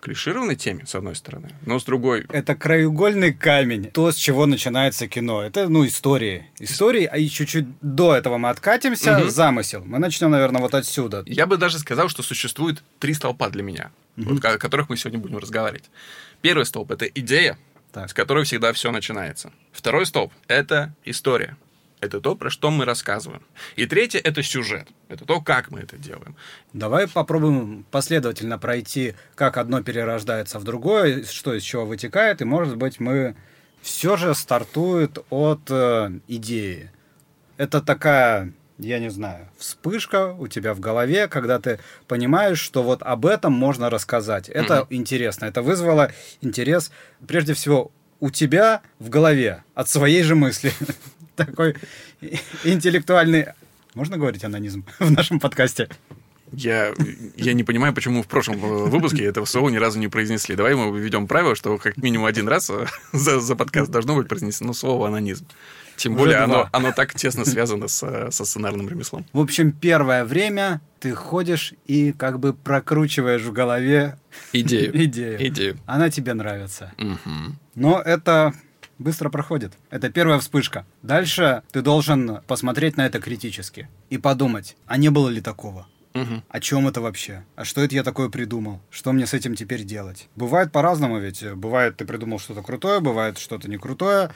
клишированной 0.00 0.56
теме, 0.56 0.84
с 0.86 0.94
одной 0.94 1.14
стороны, 1.14 1.50
но 1.64 1.78
с 1.78 1.84
другой... 1.84 2.26
Это 2.28 2.56
краеугольный 2.56 3.32
камень, 3.32 3.90
то, 3.90 4.10
с 4.10 4.16
чего 4.16 4.44
начинается 4.46 5.06
кино. 5.06 5.42
Это, 5.42 5.68
ну, 5.68 5.86
истории. 5.86 6.50
Истории, 6.58 7.04
а 7.04 7.16
и 7.16 7.28
чуть-чуть 7.28 7.66
до 7.80 8.14
этого 8.14 8.36
мы 8.36 8.50
откатимся, 8.50 9.18
угу. 9.18 9.28
замысел. 9.28 9.82
Мы 9.84 9.98
начнем, 9.98 10.30
наверное, 10.30 10.60
вот 10.60 10.74
отсюда. 10.74 11.22
Я 11.26 11.46
бы 11.46 11.56
даже 11.56 11.78
сказал, 11.78 12.08
что 12.08 12.22
существует 12.22 12.82
три 12.98 13.14
столпа 13.14 13.48
для 13.48 13.62
меня, 13.62 13.92
угу. 14.16 14.34
вот, 14.34 14.44
о 14.44 14.58
которых 14.58 14.88
мы 14.88 14.96
сегодня 14.96 15.20
будем 15.20 15.38
разговаривать. 15.38 15.84
Первый 16.42 16.66
столб— 16.66 16.90
это 16.92 17.06
идея, 17.06 17.56
так. 17.92 18.10
с 18.10 18.14
которой 18.14 18.44
всегда 18.44 18.72
все 18.72 18.90
начинается. 18.90 19.52
Второй 19.72 20.06
столб— 20.06 20.32
это 20.48 20.92
история. 21.04 21.56
Это 22.04 22.20
то, 22.20 22.36
про 22.36 22.50
что 22.50 22.70
мы 22.70 22.84
рассказываем. 22.84 23.42
И 23.76 23.86
третье— 23.86 24.18
это 24.24 24.42
сюжет. 24.42 24.88
Это 25.08 25.24
то, 25.24 25.40
как 25.40 25.70
мы 25.70 25.80
это 25.80 25.96
делаем. 25.96 26.36
Давай 26.72 27.08
попробуем 27.08 27.84
последовательно 27.90 28.58
пройти, 28.58 29.14
как 29.34 29.56
одно 29.56 29.82
перерождается 29.82 30.58
в 30.58 30.64
другое, 30.64 31.24
что 31.24 31.54
из 31.54 31.62
чего 31.62 31.86
вытекает, 31.86 32.42
и, 32.42 32.44
может 32.44 32.76
быть, 32.76 33.00
мы 33.00 33.36
все 33.82 34.16
же 34.16 34.34
стартует 34.34 35.18
от 35.30 35.70
э, 35.70 36.10
идеи. 36.28 36.90
Это 37.56 37.80
такая 37.80 38.52
я 38.78 38.98
не 38.98 39.08
знаю, 39.08 39.48
вспышка 39.56 40.32
у 40.32 40.48
тебя 40.48 40.74
в 40.74 40.80
голове, 40.80 41.28
когда 41.28 41.60
ты 41.60 41.78
понимаешь, 42.08 42.58
что 42.58 42.82
вот 42.82 43.02
об 43.02 43.24
этом 43.24 43.52
можно 43.52 43.88
рассказать. 43.88 44.48
Это 44.48 44.78
mm-hmm. 44.78 44.86
интересно. 44.90 45.44
Это 45.44 45.62
вызвало 45.62 46.10
интерес, 46.40 46.90
прежде 47.26 47.54
всего, 47.54 47.92
у 48.20 48.30
тебя 48.30 48.82
в 48.98 49.10
голове 49.10 49.62
от 49.74 49.88
своей 49.88 50.22
же 50.22 50.34
мысли. 50.34 50.72
Такой 51.36 51.76
интеллектуальный... 52.64 53.46
Можно 53.94 54.16
говорить 54.16 54.44
анонизм 54.44 54.84
в 54.98 55.10
нашем 55.10 55.38
подкасте? 55.38 55.88
Я, 56.52 56.92
я 57.36 57.52
не 57.52 57.64
понимаю, 57.64 57.94
почему 57.94 58.22
в 58.22 58.26
прошлом 58.26 58.58
выпуске 58.58 59.24
этого 59.24 59.44
слова 59.44 59.68
ни 59.70 59.76
разу 59.76 59.98
не 59.98 60.08
произнесли. 60.08 60.56
Давай 60.56 60.74
мы 60.74 60.96
введем 60.98 61.26
правило, 61.26 61.54
что 61.54 61.78
как 61.78 61.96
минимум 61.96 62.26
один 62.26 62.48
раз 62.48 62.70
за, 63.12 63.40
за 63.40 63.56
подкаст 63.56 63.90
должно 63.90 64.14
быть 64.16 64.28
произнесено 64.28 64.72
слово 64.72 65.08
анонизм. 65.08 65.46
Тем 65.96 66.16
более 66.16 66.38
оно, 66.38 66.68
оно 66.72 66.92
так 66.92 67.14
тесно 67.14 67.44
связано 67.44 67.88
с, 67.88 68.30
со 68.30 68.44
сценарным 68.44 68.88
ремеслом. 68.88 69.24
В 69.32 69.40
общем, 69.40 69.72
первое 69.72 70.24
время 70.24 70.80
ты 71.00 71.12
ходишь 71.12 71.74
и 71.86 72.12
как 72.12 72.40
бы 72.40 72.52
прокручиваешь 72.52 73.42
в 73.42 73.52
голове 73.52 74.18
идею. 74.52 74.90
идею. 75.04 75.46
идею. 75.48 75.78
Она 75.86 76.10
тебе 76.10 76.34
нравится. 76.34 76.92
Угу. 76.98 77.56
Но 77.76 78.00
это 78.00 78.54
быстро 78.98 79.30
проходит. 79.30 79.72
Это 79.90 80.10
первая 80.10 80.38
вспышка. 80.38 80.86
Дальше 81.02 81.62
ты 81.72 81.82
должен 81.82 82.40
посмотреть 82.46 82.96
на 82.96 83.06
это 83.06 83.20
критически 83.20 83.88
и 84.10 84.18
подумать, 84.18 84.76
а 84.86 84.96
не 84.96 85.10
было 85.10 85.28
ли 85.28 85.40
такого? 85.40 85.86
Угу. 86.14 86.42
О 86.48 86.60
чем 86.60 86.86
это 86.86 87.00
вообще? 87.00 87.44
А 87.56 87.64
что 87.64 87.82
это 87.82 87.94
я 87.94 88.04
такое 88.04 88.28
придумал? 88.28 88.80
Что 88.90 89.12
мне 89.12 89.26
с 89.26 89.34
этим 89.34 89.56
теперь 89.56 89.82
делать? 89.82 90.28
Бывает 90.36 90.70
по-разному 90.70 91.18
ведь. 91.18 91.44
Бывает, 91.54 91.96
ты 91.96 92.04
придумал 92.04 92.38
что-то 92.38 92.62
крутое, 92.62 93.00
бывает 93.00 93.38
что-то 93.38 93.68
не 93.68 93.78
крутое, 93.78 94.30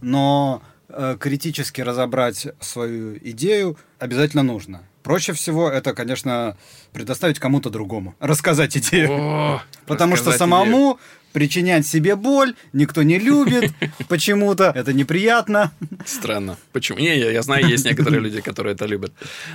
но 0.00 0.60
Э, 0.92 1.16
критически 1.18 1.80
разобрать 1.80 2.48
свою 2.58 3.16
идею 3.18 3.76
обязательно 3.98 4.42
нужно. 4.42 4.82
Проще 5.04 5.32
всего 5.32 5.70
это, 5.70 5.94
конечно, 5.94 6.56
предоставить 6.92 7.38
кому-то 7.38 7.70
другому, 7.70 8.14
рассказать 8.18 8.76
идею. 8.76 9.10
О, 9.12 9.62
Потому 9.86 10.16
что 10.16 10.32
самому 10.32 10.66
идею. 10.66 10.98
Причинять 11.32 11.86
себе 11.86 12.16
боль 12.16 12.54
никто 12.72 13.02
не 13.02 13.18
любит 13.18 13.72
почему-то, 14.08 14.72
это 14.74 14.92
неприятно. 14.92 15.72
Странно. 16.04 16.56
Почему? 16.72 16.98
Не, 16.98 17.18
я, 17.18 17.30
я 17.30 17.42
знаю, 17.42 17.66
есть 17.66 17.84
некоторые 17.84 18.20
люди, 18.20 18.40
которые 18.40 18.74
это 18.74 18.86
любят, 18.86 19.12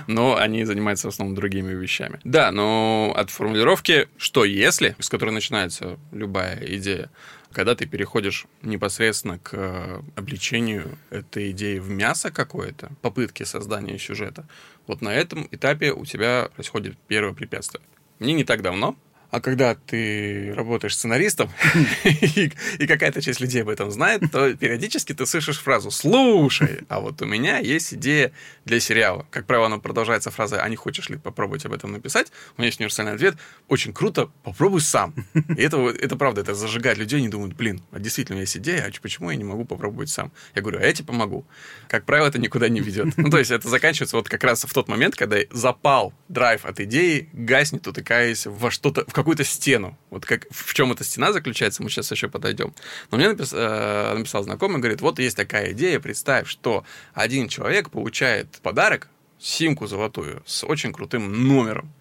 но 0.07 0.37
они 0.37 0.65
занимаются 0.65 1.07
в 1.07 1.13
основном 1.13 1.35
другими 1.35 1.73
вещами. 1.73 2.19
Да, 2.23 2.51
но 2.51 3.13
от 3.15 3.29
формулировки 3.29 4.07
«что 4.17 4.45
если», 4.45 4.95
с 4.99 5.09
которой 5.09 5.31
начинается 5.31 5.97
любая 6.11 6.63
идея, 6.75 7.09
когда 7.51 7.73
ты 7.73 7.85
переходишь 7.85 8.47
непосредственно 8.63 9.39
к 9.39 9.53
э, 9.53 10.01
обличению 10.15 10.97
этой 11.09 11.51
идеи 11.51 11.79
в 11.79 11.89
мясо 11.89 12.29
какое-то, 12.29 12.91
попытки 13.01 13.43
создания 13.43 13.97
сюжета, 13.97 14.45
вот 14.87 15.01
на 15.01 15.13
этом 15.13 15.47
этапе 15.51 15.93
у 15.93 16.05
тебя 16.05 16.49
происходит 16.53 16.97
первое 17.07 17.33
препятствие. 17.33 17.81
Мне 18.19 18.33
не 18.33 18.43
так 18.43 18.61
давно 18.61 18.97
а 19.31 19.41
когда 19.41 19.75
ты 19.75 20.53
работаешь 20.55 20.95
сценаристом, 20.95 21.49
и, 22.03 22.87
какая-то 22.87 23.21
часть 23.21 23.39
людей 23.39 23.61
об 23.61 23.69
этом 23.69 23.91
знает, 23.91 24.21
то 24.31 24.53
периодически 24.53 25.13
ты 25.13 25.25
слышишь 25.25 25.59
фразу 25.59 25.91
«Слушай, 25.91 26.81
а 26.89 26.99
вот 26.99 27.21
у 27.21 27.25
меня 27.25 27.59
есть 27.59 27.93
идея 27.93 28.31
для 28.65 28.79
сериала». 28.79 29.25
Как 29.29 29.45
правило, 29.45 29.67
она 29.67 29.77
продолжается 29.79 30.31
фразой 30.31 30.59
«А 30.59 30.69
не 30.69 30.75
хочешь 30.75 31.09
ли 31.09 31.17
попробовать 31.17 31.65
об 31.65 31.73
этом 31.73 31.91
написать?» 31.91 32.31
У 32.57 32.61
меня 32.61 32.67
есть 32.67 32.79
универсальный 32.79 33.13
ответ 33.13 33.35
«Очень 33.67 33.93
круто, 33.93 34.29
попробуй 34.43 34.81
сам». 34.81 35.13
И 35.33 35.61
это, 35.61 35.77
это 35.89 36.15
правда, 36.15 36.41
это 36.41 36.53
зажигает 36.53 36.97
людей, 36.97 37.19
они 37.19 37.29
думают 37.29 37.55
«Блин, 37.55 37.81
а 37.91 37.99
действительно 37.99 38.39
есть 38.39 38.57
идея, 38.57 38.85
а 38.87 39.01
почему 39.01 39.31
я 39.31 39.37
не 39.37 39.43
могу 39.43 39.65
попробовать 39.65 40.09
сам?» 40.09 40.31
Я 40.53 40.61
говорю 40.61 40.79
«А 40.79 40.83
я 40.83 40.93
тебе 40.93 41.07
помогу». 41.07 41.45
Как 41.89 42.05
правило, 42.05 42.27
это 42.27 42.39
никуда 42.39 42.69
не 42.69 42.79
ведет. 42.79 43.17
Ну, 43.17 43.29
то 43.29 43.37
есть 43.37 43.51
это 43.51 43.69
заканчивается 43.69 44.15
вот 44.17 44.29
как 44.29 44.43
раз 44.43 44.63
в 44.63 44.73
тот 44.73 44.87
момент, 44.87 45.15
когда 45.15 45.37
запал, 45.51 46.13
драйв 46.29 46.65
от 46.65 46.79
идеи 46.79 47.29
гаснет, 47.33 47.87
утыкаясь 47.87 48.45
во 48.45 48.71
что-то, 48.71 49.05
в 49.07 49.13
какую-то 49.15 49.45
стену. 49.45 49.97
Вот 50.09 50.25
как 50.25 50.45
в 50.51 50.73
чем 50.73 50.91
эта 50.91 51.03
стена 51.03 51.31
заключается, 51.31 51.81
мы 51.81 51.89
сейчас 51.89 52.11
еще 52.11 52.27
подойдем. 52.27 52.75
Но 53.09 53.17
мне 53.17 53.29
напис, 53.29 53.51
э, 53.53 54.13
написал 54.13 54.43
знакомый, 54.43 54.79
говорит, 54.79 55.01
вот 55.01 55.19
есть 55.19 55.37
такая 55.37 55.71
идея, 55.71 55.99
представь, 55.99 56.47
что 56.47 56.83
один 57.13 57.47
человек 57.47 57.89
получает 57.89 58.59
подарок, 58.61 59.07
симку 59.39 59.87
золотую, 59.87 60.43
с 60.45 60.65
очень 60.65 60.91
крутым 60.91 61.47
номером. 61.47 61.91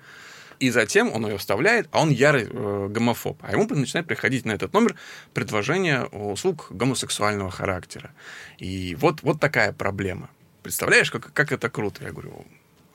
И 0.58 0.70
затем 0.70 1.12
он 1.12 1.26
ее 1.26 1.38
вставляет, 1.38 1.88
а 1.92 2.02
он 2.02 2.10
ярый 2.10 2.48
э, 2.50 2.88
гомофоб. 2.90 3.38
А 3.42 3.52
ему 3.52 3.66
начинает 3.68 4.06
приходить 4.08 4.44
на 4.44 4.52
этот 4.52 4.72
номер 4.72 4.96
предложение 5.34 6.06
услуг 6.06 6.66
гомосексуального 6.70 7.50
характера. 7.50 8.10
И 8.58 8.96
вот, 8.96 9.22
вот 9.22 9.40
такая 9.40 9.72
проблема. 9.72 10.30
Представляешь, 10.62 11.10
как, 11.10 11.32
как 11.32 11.52
это 11.52 11.70
круто? 11.70 12.02
Я 12.02 12.10
говорю, 12.10 12.44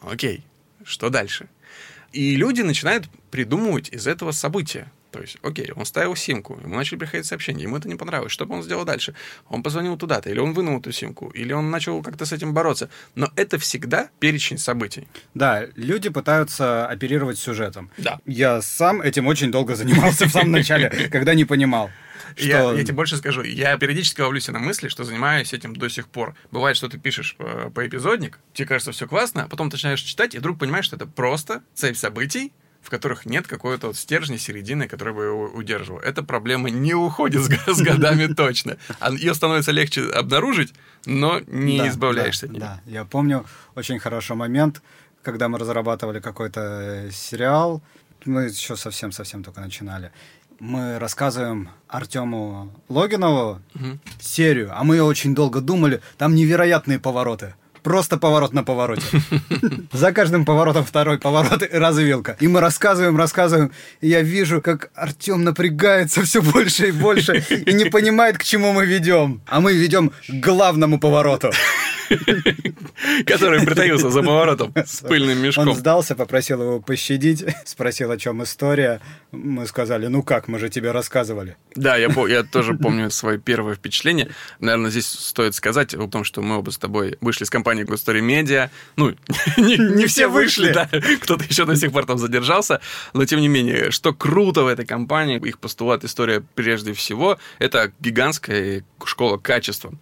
окей, 0.01 0.43
что 0.83 1.09
дальше? 1.09 1.47
И 2.11 2.35
люди 2.35 2.61
начинают 2.61 3.09
придумывать 3.31 3.89
из 3.89 4.07
этого 4.07 4.31
события. 4.31 4.91
То 5.11 5.21
есть, 5.21 5.37
окей, 5.41 5.71
он 5.75 5.85
ставил 5.85 6.15
симку, 6.15 6.59
ему 6.61 6.75
начали 6.75 6.97
приходить 6.97 7.25
сообщения, 7.25 7.63
ему 7.63 7.77
это 7.77 7.87
не 7.87 7.95
понравилось. 7.95 8.31
Что 8.31 8.45
бы 8.45 8.55
он 8.55 8.63
сделал 8.63 8.85
дальше? 8.85 9.15
Он 9.47 9.63
позвонил 9.63 9.97
туда-то, 9.97 10.29
или 10.29 10.39
он 10.39 10.53
вынул 10.53 10.79
эту 10.79 10.91
симку, 10.91 11.29
или 11.29 11.51
он 11.51 11.71
начал 11.71 12.01
как-то 12.03 12.25
с 12.25 12.31
этим 12.31 12.53
бороться. 12.53 12.89
Но 13.15 13.31
это 13.35 13.57
всегда 13.57 14.09
перечень 14.19 14.57
событий. 14.57 15.07
Да, 15.33 15.65
люди 15.75 16.09
пытаются 16.09 16.87
оперировать 16.87 17.39
сюжетом. 17.39 17.89
Да. 17.97 18.19
Я 18.25 18.61
сам 18.61 19.01
этим 19.01 19.27
очень 19.27 19.51
долго 19.51 19.75
занимался 19.75 20.25
в 20.25 20.31
самом 20.31 20.51
начале, 20.51 20.89
когда 21.11 21.33
не 21.33 21.45
понимал. 21.45 21.89
Что... 22.35 22.47
Я, 22.47 22.71
я 22.73 22.83
тебе 22.83 22.93
больше 22.93 23.17
скажу. 23.17 23.41
Я 23.41 23.77
периодически 23.77 24.21
ловлюсь 24.21 24.47
на 24.47 24.59
мысли, 24.59 24.87
что 24.87 25.03
занимаюсь 25.03 25.53
этим 25.53 25.75
до 25.75 25.89
сих 25.89 26.07
пор. 26.07 26.35
Бывает, 26.51 26.77
что 26.77 26.87
ты 26.87 26.99
пишешь 26.99 27.35
по, 27.35 27.43
э, 27.43 27.69
по 27.69 27.87
эпизодник, 27.87 28.39
тебе 28.53 28.67
кажется 28.67 28.91
все 28.91 29.07
классно, 29.07 29.43
а 29.43 29.47
потом 29.47 29.69
начинаешь 29.69 30.01
читать, 30.01 30.35
и 30.35 30.37
вдруг 30.37 30.59
понимаешь, 30.59 30.85
что 30.85 30.95
это 30.95 31.07
просто 31.07 31.63
цепь 31.73 31.97
событий, 31.97 32.53
в 32.81 32.89
которых 32.89 33.25
нет 33.25 33.47
какой-то 33.47 33.87
вот 33.87 33.97
стержня, 33.97 34.37
середины, 34.37 34.87
который 34.87 35.13
бы 35.13 35.23
его 35.23 35.45
удерживал. 35.45 35.99
Эта 35.99 36.23
проблема 36.23 36.69
не 36.69 36.93
уходит 36.93 37.43
с, 37.43 37.81
годами 37.81 38.33
точно. 38.33 38.77
Ее 39.11 39.33
становится 39.33 39.71
легче 39.71 40.09
обнаружить, 40.09 40.73
но 41.05 41.39
не 41.47 41.87
избавляешься 41.87 42.45
от 42.45 42.51
нее. 42.51 42.61
Да, 42.61 42.81
я 42.85 43.05
помню 43.05 43.45
очень 43.75 43.99
хороший 43.99 44.35
момент, 44.35 44.81
когда 45.21 45.49
мы 45.49 45.59
разрабатывали 45.59 46.19
какой-то 46.19 46.61
э, 46.61 47.11
сериал, 47.11 47.81
мы 48.25 48.43
еще 48.45 48.75
совсем-совсем 48.75 49.43
только 49.43 49.61
начинали 49.61 50.11
мы 50.59 50.99
рассказываем 50.99 51.69
Артему 51.87 52.73
Логинову 52.89 53.61
угу. 53.75 53.99
серию, 54.19 54.69
а 54.73 54.83
мы 54.83 55.01
очень 55.01 55.33
долго 55.33 55.61
думали, 55.61 56.01
там 56.17 56.35
невероятные 56.35 56.99
повороты. 56.99 57.55
Просто 57.83 58.17
поворот 58.17 58.53
на 58.53 58.63
повороте. 58.63 59.05
За 59.91 60.11
каждым 60.11 60.45
поворотом 60.45 60.83
второй 60.83 61.17
поворот 61.17 61.63
и 61.63 61.77
развилка. 61.77 62.37
И 62.39 62.47
мы 62.47 62.59
рассказываем, 62.59 63.17
рассказываем. 63.17 63.71
И 64.01 64.09
я 64.09 64.21
вижу, 64.21 64.61
как 64.61 64.89
Артем 64.95 65.43
напрягается 65.43 66.23
все 66.23 66.41
больше 66.41 66.89
и 66.89 66.91
больше 66.91 67.43
и 67.65 67.73
не 67.73 67.85
понимает, 67.85 68.37
к 68.37 68.43
чему 68.43 68.73
мы 68.73 68.85
ведем. 68.85 69.41
А 69.47 69.59
мы 69.59 69.73
ведем 69.73 70.11
к 70.27 70.33
главному 70.33 70.99
повороту. 70.99 71.51
Который 73.25 73.65
притаился 73.65 74.09
за 74.09 74.23
поворотом 74.23 74.73
с 74.75 75.01
пыльным 75.01 75.37
мешком. 75.39 75.67
Он 75.67 75.75
сдался, 75.75 76.15
попросил 76.15 76.61
его 76.61 76.79
пощадить, 76.79 77.45
спросил, 77.65 78.11
о 78.11 78.17
чем 78.17 78.43
история. 78.43 79.01
Мы 79.31 79.67
сказали, 79.67 80.07
ну 80.07 80.23
как, 80.23 80.47
мы 80.47 80.59
же 80.59 80.69
тебе 80.69 80.91
рассказывали. 80.91 81.55
Да, 81.75 81.97
я, 81.97 82.09
я 82.27 82.43
тоже 82.51 82.73
помню 82.73 83.11
свое 83.11 83.37
первое 83.37 83.75
впечатление. 83.75 84.29
Наверное, 84.59 84.91
здесь 84.91 85.07
стоит 85.07 85.55
сказать 85.55 85.93
о 85.93 86.07
том, 86.07 86.23
что 86.23 86.41
мы 86.41 86.57
оба 86.57 86.71
с 86.71 86.77
тобой 86.77 87.17
вышли 87.21 87.43
с 87.43 87.49
компании 87.49 87.85
Story 87.85 88.21
Media. 88.21 88.69
Ну, 88.95 89.15
не, 89.57 89.77
не 89.77 90.05
все 90.07 90.27
вышли, 90.27 90.71
да. 90.71 90.89
Кто-то 91.21 91.43
еще 91.43 91.65
до 91.65 91.75
сих 91.75 91.91
пор 91.91 92.05
там 92.05 92.17
задержался. 92.17 92.81
Но, 93.13 93.25
тем 93.25 93.39
не 93.39 93.47
менее, 93.47 93.91
что 93.91 94.13
круто 94.13 94.63
в 94.63 94.67
этой 94.67 94.85
компании, 94.85 95.39
их 95.39 95.59
постулат 95.59 96.03
история 96.03 96.43
прежде 96.55 96.93
всего, 96.93 97.37
это 97.59 97.91
гигантская 97.99 98.83
школа 99.05 99.37
качества. 99.37 99.93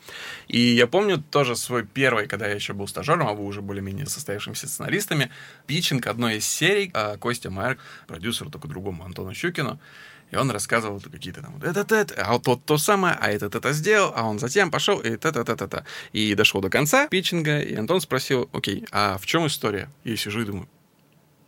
И 0.48 0.60
я 0.60 0.88
помню 0.88 1.18
тоже 1.18 1.56
свой 1.56 1.86
первый, 1.86 2.27
когда 2.27 2.48
я 2.48 2.56
еще 2.56 2.74
был 2.74 2.88
стажером, 2.88 3.27
а 3.27 3.34
вы 3.34 3.46
уже 3.46 3.62
более-менее 3.62 4.06
состоявшимися 4.06 4.68
сценаристами, 4.68 5.30
питчинг 5.66 6.08
одной 6.08 6.38
из 6.38 6.46
серий 6.46 6.92
а 6.94 7.18
Костя 7.18 7.50
Майер, 7.50 7.77
продюсер 8.08 8.50
только 8.50 8.68
другому 8.68 9.04
Антону 9.04 9.34
Щукину, 9.34 9.80
и 10.32 10.36
он 10.36 10.51
рассказывал 10.51 11.00
какие-то 11.00 11.42
там, 11.42 11.62
этот, 11.62 11.92
это, 11.92 12.13
а 12.22 12.39
тот 12.39 12.66
то 12.66 12.77
самое, 12.77 13.18
а 13.20 13.30
этот 13.30 13.56
это 13.56 13.72
сделал, 13.74 14.13
а 14.16 14.24
он 14.24 14.39
затем 14.39 14.72
пошел, 14.72 15.00
и 15.00 15.16
та 15.18 15.32
та 15.32 15.44
та 15.44 15.56
та 15.56 15.68
та 15.68 15.86
И 16.12 16.36
дошел 16.36 16.62
до 16.62 16.70
конца 16.70 17.08
питчинга, 17.08 17.62
и 17.62 17.75
Антон 17.75 18.01
спросил, 18.01 18.50
окей, 18.51 18.86
а 18.92 19.18
в 19.18 19.25
чем 19.25 19.48
история? 19.48 19.89
И 20.04 20.12
я 20.12 20.18
сижу 20.18 20.42
и 20.42 20.46
думаю, 20.46 20.68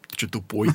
ты 0.08 0.18
что, 0.18 0.30
тупой? 0.30 0.70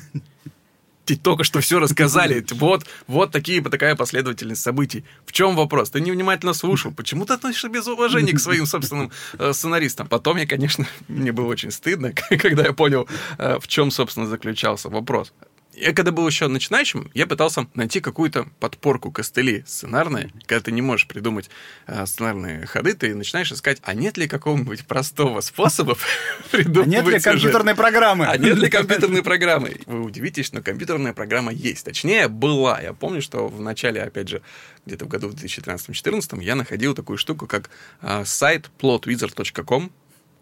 Ты 1.05 1.15
только 1.15 1.43
что 1.43 1.59
все 1.59 1.79
рассказали. 1.79 2.45
Вот, 2.55 2.85
вот 3.07 3.31
такие, 3.31 3.61
такая 3.61 3.95
последовательность 3.95 4.61
событий. 4.61 5.03
В 5.25 5.31
чем 5.31 5.55
вопрос? 5.55 5.89
Ты 5.89 5.99
невнимательно 5.99 6.53
слушал. 6.53 6.91
Почему 6.91 7.25
ты 7.25 7.33
относишься 7.33 7.69
без 7.69 7.85
уважения 7.87 8.33
к 8.33 8.39
своим 8.39 8.65
собственным 8.65 9.11
э, 9.37 9.53
сценаристам? 9.53 10.07
Потом 10.07 10.37
я, 10.37 10.47
конечно, 10.47 10.87
мне 11.07 11.31
было 11.31 11.47
очень 11.47 11.71
стыдно, 11.71 12.13
когда 12.29 12.63
я 12.63 12.73
понял, 12.73 13.07
э, 13.37 13.59
в 13.59 13.67
чем, 13.67 13.91
собственно, 13.91 14.25
заключался 14.25 14.89
вопрос. 14.89 15.33
Я 15.75 15.93
когда 15.93 16.11
был 16.11 16.25
еще 16.25 16.47
начинающим, 16.47 17.11
я 17.13 17.27
пытался 17.27 17.67
найти 17.73 17.99
какую-то 17.99 18.47
подпорку 18.59 19.11
костыли 19.11 19.63
сценарные. 19.67 20.31
Когда 20.45 20.63
ты 20.63 20.71
не 20.71 20.81
можешь 20.81 21.07
придумать 21.07 21.49
э, 21.87 22.05
сценарные 22.05 22.65
ходы, 22.65 22.93
ты 22.93 23.13
начинаешь 23.13 23.51
искать, 23.51 23.79
а 23.83 23.93
нет 23.93 24.17
ли 24.17 24.27
какого-нибудь 24.27 24.85
простого 24.85 25.41
способа 25.41 25.97
придумать 26.51 26.87
А 26.87 26.89
нет 26.89 27.07
ли 27.07 27.19
компьютерной 27.19 27.75
программы? 27.75 28.25
А 28.25 28.37
нет 28.37 28.57
ли 28.57 28.69
компьютерной 28.69 29.21
программы? 29.21 29.77
Вы 29.85 30.01
удивитесь, 30.01 30.53
но 30.53 30.61
компьютерная 30.61 31.13
программа 31.13 31.51
есть. 31.51 31.85
Точнее, 31.85 32.29
была. 32.29 32.79
Я 32.79 32.93
помню, 32.93 33.21
что 33.21 33.47
в 33.47 33.59
начале, 33.61 34.01
опять 34.01 34.29
же, 34.29 34.41
где-то 34.85 35.05
в 35.05 35.07
году 35.09 35.27
в 35.27 35.33
2013-2014 35.33 36.41
я 36.41 36.55
находил 36.55 36.95
такую 36.95 37.17
штуку, 37.17 37.47
как 37.47 37.69
э, 38.01 38.23
сайт 38.25 38.69
plotwizard.com, 38.79 39.91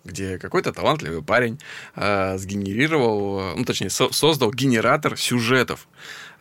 где 0.03 0.37
какой-то 0.37 0.73
талантливый 0.73 1.23
парень 1.23 1.59
э, 1.95 2.37
сгенерировал, 2.37 3.55
ну, 3.55 3.63
точнее, 3.65 3.89
со- 3.89 4.11
создал 4.11 4.51
генератор 4.51 5.17
сюжетов. 5.17 5.87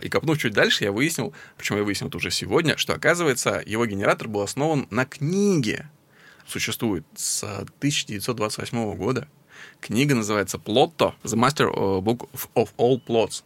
И 0.00 0.08
копнув 0.08 0.38
чуть 0.38 0.52
дальше, 0.52 0.84
я 0.84 0.92
выяснил, 0.92 1.32
причем 1.56 1.76
я 1.76 1.84
выяснил 1.84 2.08
это 2.08 2.16
уже 2.16 2.30
сегодня, 2.30 2.76
что, 2.76 2.92
оказывается, 2.92 3.62
его 3.64 3.86
генератор 3.86 4.28
был 4.28 4.40
основан 4.40 4.86
на 4.90 5.04
книге. 5.04 5.88
Существует 6.46 7.04
с 7.14 7.44
1928 7.44 8.94
года. 8.96 9.28
Книга 9.80 10.14
называется 10.14 10.58
«Плотто. 10.58 11.14
The 11.22 11.36
Master 11.38 11.72
Book 12.02 12.28
of 12.54 12.70
All 12.78 13.00
Plots». 13.04 13.44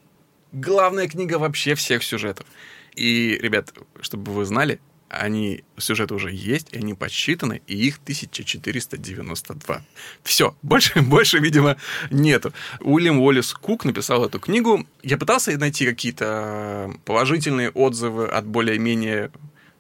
Главная 0.52 1.08
книга 1.08 1.38
вообще 1.38 1.75
всех 1.75 2.02
сюжетов. 2.02 2.46
И, 2.94 3.37
ребят, 3.42 3.75
чтобы 4.00 4.32
вы 4.32 4.46
знали, 4.46 4.80
они, 5.08 5.64
сюжеты 5.78 6.14
уже 6.14 6.32
есть, 6.32 6.68
и 6.72 6.78
они 6.78 6.94
подсчитаны, 6.94 7.62
и 7.66 7.76
их 7.76 7.98
1492. 8.02 9.82
Все, 10.22 10.56
больше, 10.62 11.00
больше, 11.02 11.38
видимо, 11.38 11.76
нету. 12.10 12.52
Уильям 12.80 13.20
Уоллес 13.20 13.52
Кук 13.54 13.84
написал 13.84 14.25
эту 14.25 14.40
книгу. 14.40 14.86
Я 15.02 15.16
пытался 15.16 15.56
найти 15.58 15.86
какие-то 15.86 16.92
положительные 17.04 17.70
отзывы 17.70 18.26
от 18.26 18.46
более-менее 18.46 19.30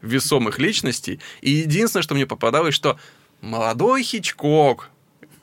весомых 0.02 0.58
личностей, 0.58 1.20
и 1.40 1.50
единственное, 1.50 2.02
что 2.02 2.14
мне 2.14 2.26
попадалось, 2.26 2.74
что 2.74 2.98
молодой 3.40 4.02
Хичкок 4.02 4.90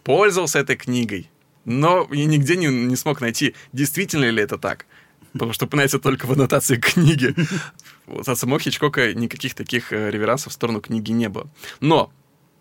пользовался 0.03 0.59
этой 0.59 0.75
книгой, 0.75 1.29
но 1.65 2.07
я 2.11 2.25
нигде 2.25 2.55
не, 2.55 2.67
не 2.67 2.95
смог 2.95 3.21
найти, 3.21 3.55
действительно 3.73 4.29
ли 4.29 4.41
это 4.41 4.57
так. 4.57 4.85
Потому 5.33 5.51
что 5.51 5.65
упоминается 5.65 5.99
только 5.99 6.27
в 6.27 6.31
аннотации 6.31 6.75
книги. 6.75 7.33
От 8.07 8.37
самого 8.37 8.59
Хичкока 8.59 9.13
никаких 9.13 9.55
таких 9.55 9.93
э, 9.93 10.11
реверансов 10.11 10.51
в 10.51 10.55
сторону 10.55 10.81
книги 10.81 11.11
не 11.11 11.29
было. 11.29 11.47
Но 11.79 12.11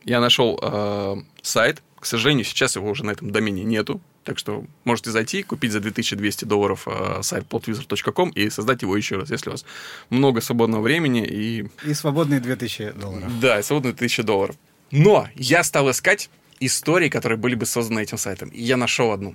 я 0.05 0.21
нашел 0.21 0.59
э, 0.63 1.17
сайт. 1.43 1.83
К 1.99 2.07
сожалению, 2.07 2.45
сейчас 2.45 2.75
его 2.77 2.91
уже 2.91 3.05
на 3.05 3.13
этом 3.13 3.31
домене 3.31 3.63
нету. 3.65 4.01
Так 4.25 4.39
что 4.39 4.65
можете 4.85 5.11
зайти, 5.11 5.43
купить 5.43 5.73
за 5.73 5.81
2200 5.81 6.45
долларов 6.45 6.87
э, 6.87 7.23
сайт 7.23 7.45
plotwizard.com 7.49 8.31
и 8.31 8.51
создать 8.51 8.83
его 8.83 8.97
еще 8.97 9.17
раз, 9.17 9.31
если 9.31 9.51
у 9.51 9.53
вас 9.53 9.65
много 10.11 10.41
свободного 10.41 10.83
времени 10.83 11.25
и 11.25 11.69
И 11.85 11.95
свободные 11.95 12.41
2000 12.41 12.93
долларов. 12.93 13.41
да, 13.41 13.59
и 13.59 13.63
свободные 13.63 13.95
1000 13.95 14.23
долларов. 14.23 14.57
Но 14.91 15.29
я 15.35 15.65
стал 15.65 15.91
искать 15.91 16.29
истории, 16.67 17.09
которые 17.09 17.39
были 17.39 17.55
бы 17.55 17.67
созданы 17.67 18.01
этим 18.01 18.19
сайтом. 18.19 18.49
И 18.51 18.63
я 18.63 18.77
нашел 18.77 19.13
одну. 19.13 19.35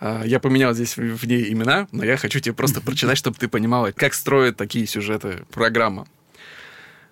А, 0.00 0.22
Я 0.24 0.40
поменял 0.40 0.74
здесь 0.74 0.96
в 0.96 1.16
в 1.16 1.24
ней 1.26 1.52
имена, 1.52 1.88
но 1.92 2.04
я 2.04 2.16
хочу 2.16 2.40
тебе 2.40 2.54
просто 2.54 2.80
прочитать, 2.84 3.18
чтобы 3.18 3.36
ты 3.36 3.48
понимала, 3.48 3.92
как 3.92 4.14
строят 4.14 4.56
такие 4.56 4.86
сюжеты 4.86 5.44
программа. 5.50 6.06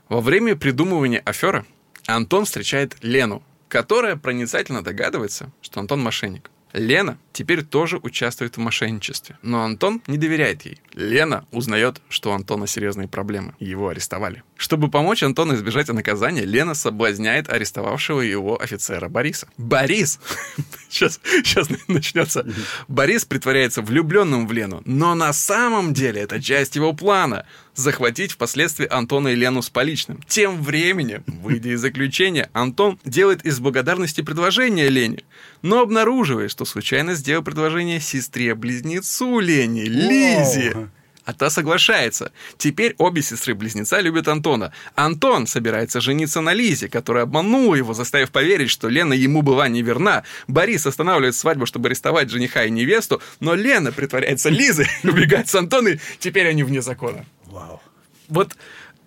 Во 0.09 0.21
время 0.21 0.57
придумывания 0.57 1.23
аферы 1.25 1.65
Антон 2.07 2.45
встречает 2.45 2.97
Лену, 3.03 3.43
которая 3.69 4.17
проницательно 4.17 4.83
догадывается, 4.83 5.51
что 5.63 5.81
Антон 5.81 6.03
мошенник. 6.03 6.51
Лена 6.73 7.19
теперь 7.33 7.63
тоже 7.63 7.99
участвует 7.99 8.57
в 8.57 8.61
мошенничестве, 8.61 9.39
но 9.43 9.63
Антон 9.63 10.03
не 10.07 10.17
доверяет 10.19 10.63
ей. 10.63 10.81
Лена 10.95 11.47
узнает, 11.51 12.01
что 12.09 12.31
у 12.31 12.35
Антона 12.35 12.67
серьезные 12.67 13.09
проблемы, 13.09 13.55
его 13.59 13.89
арестовали. 13.89 14.43
Чтобы 14.57 14.91
помочь 14.91 15.23
Антону 15.23 15.55
избежать 15.55 15.89
наказания, 15.89 16.45
Лена 16.45 16.75
соблазняет 16.75 17.49
арестовавшего 17.51 18.21
его 18.21 18.61
офицера 18.61 19.09
Бориса. 19.09 19.49
Борис! 19.57 20.21
Сейчас, 20.89 21.21
сейчас 21.43 21.69
начнется. 21.89 22.47
Борис 22.87 23.25
притворяется 23.25 23.81
влюбленным 23.81 24.47
в 24.47 24.53
Лену, 24.53 24.83
но 24.85 25.15
на 25.15 25.33
самом 25.33 25.95
деле 25.95 26.21
это 26.21 26.39
часть 26.39 26.77
его 26.77 26.93
плана 26.93 27.47
захватить 27.75 28.33
впоследствии 28.33 28.87
Антона 28.87 29.29
и 29.29 29.35
Лену 29.35 29.63
с 29.63 29.71
поличным. 29.71 30.21
Тем 30.29 30.63
временем, 30.63 31.25
выйдя 31.27 31.71
из 31.71 31.81
заключения, 31.81 32.51
Антон 32.53 32.99
делает 33.07 33.45
из 33.47 33.59
благодарности 33.59 34.21
предложение 34.21 34.91
Лене, 34.91 35.23
но 35.63 35.81
обнаруживает, 35.81 36.51
что 36.51 36.67
случайно 36.67 37.15
сделал 37.15 37.43
предложение 37.43 37.99
сестре-близнецу 37.99 39.39
Лене, 39.41 39.85
Лизе. 39.85 40.82
А 41.25 41.33
та 41.33 41.51
соглашается. 41.51 42.33
Теперь 42.59 42.95
обе 42.99 43.23
сестры-близнеца 43.23 44.01
любят 44.01 44.27
Антона. 44.27 44.73
Антон 44.97 45.47
собирается 45.47 46.01
жениться 46.01 46.41
на 46.41 46.53
Лизе, 46.53 46.89
которая 46.89 47.25
обманула 47.25 47.77
его, 47.77 47.95
заставив 47.95 48.33
поверить, 48.33 48.71
что 48.71 48.89
Лена 48.89 49.13
ему 49.15 49.43
была 49.43 49.69
неверна. 49.69 50.25
Борис 50.49 50.85
останавливает 50.87 51.37
свадьбу, 51.37 51.67
чтобы 51.67 51.89
арестовать 51.89 52.31
жениха 52.31 52.65
и 52.65 52.71
невесту, 52.71 53.23
но 53.39 53.55
Лена 53.55 53.93
притворяется 53.93 54.49
Лизой, 54.49 54.89
убегает 55.05 55.49
с 55.49 55.55
Антоной, 55.55 56.01
теперь 56.19 56.49
они 56.49 56.65
вне 56.65 56.83
закона. 56.83 57.25
Вау. 57.47 57.81
Вот, 58.29 58.57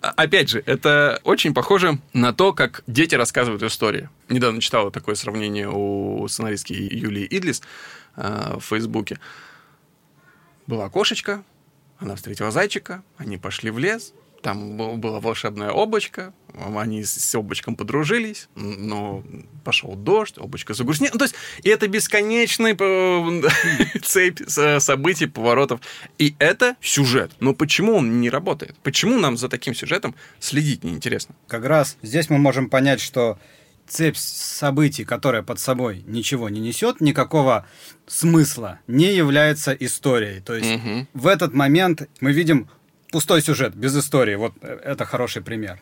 а- 0.00 0.14
опять 0.16 0.48
же, 0.48 0.62
это 0.64 1.20
очень 1.24 1.52
похоже 1.52 1.98
на 2.14 2.32
то, 2.32 2.54
как 2.54 2.82
дети 2.86 3.14
рассказывают 3.14 3.62
истории. 3.62 4.08
Недавно 4.30 4.62
читал 4.62 4.90
такое 4.90 5.16
сравнение 5.16 5.68
у 5.70 6.26
сценаристки 6.28 6.72
Юлии 6.72 7.26
Идлис 7.28 7.60
э, 8.16 8.56
в 8.58 8.64
Фейсбуке. 8.64 9.18
Была 10.66 10.88
кошечка, 10.88 11.44
она 11.98 12.16
встретила 12.16 12.50
зайчика, 12.50 13.02
они 13.16 13.38
пошли 13.38 13.70
в 13.70 13.78
лес, 13.78 14.12
там 14.42 14.76
был- 14.76 14.96
было 14.96 15.18
волшебное 15.18 15.70
облачко, 15.70 16.32
они 16.76 17.04
с 17.04 17.34
облачком 17.34 17.74
подружились, 17.74 18.48
но 18.54 19.24
пошел 19.64 19.94
дождь, 19.96 20.36
облачко 20.38 20.72
загрустнело. 20.74 21.12
Ну, 21.14 21.18
то 21.18 21.24
есть, 21.24 21.34
и 21.62 21.68
это 21.68 21.88
бесконечный 21.88 22.76
э, 22.78 23.42
цепь 24.02 24.40
событий, 24.48 25.26
поворотов. 25.26 25.80
И 26.18 26.34
это 26.38 26.76
сюжет. 26.80 27.32
Но 27.40 27.54
почему 27.54 27.96
он 27.96 28.20
не 28.20 28.30
работает? 28.30 28.76
Почему 28.82 29.18
нам 29.18 29.36
за 29.36 29.48
таким 29.48 29.74
сюжетом 29.74 30.14
следить 30.38 30.84
неинтересно? 30.84 31.34
Как 31.48 31.64
раз 31.64 31.96
здесь 32.02 32.30
мы 32.30 32.38
можем 32.38 32.70
понять, 32.70 33.00
что 33.00 33.38
цепь 33.88 34.16
событий, 34.16 35.04
которая 35.04 35.42
под 35.42 35.58
собой 35.58 36.02
ничего 36.06 36.48
не 36.48 36.60
несет, 36.60 37.00
никакого 37.00 37.66
смысла, 38.06 38.80
не 38.86 39.14
является 39.14 39.72
историей. 39.72 40.40
То 40.40 40.54
есть 40.54 40.70
Мгм. 40.70 41.08
в 41.14 41.26
этот 41.26 41.54
момент 41.54 42.08
мы 42.20 42.32
видим 42.32 42.68
пустой 43.12 43.42
сюжет, 43.42 43.74
без 43.74 43.96
истории. 43.96 44.34
Вот 44.34 44.52
э, 44.62 44.80
это 44.84 45.04
хороший 45.04 45.42
пример. 45.42 45.80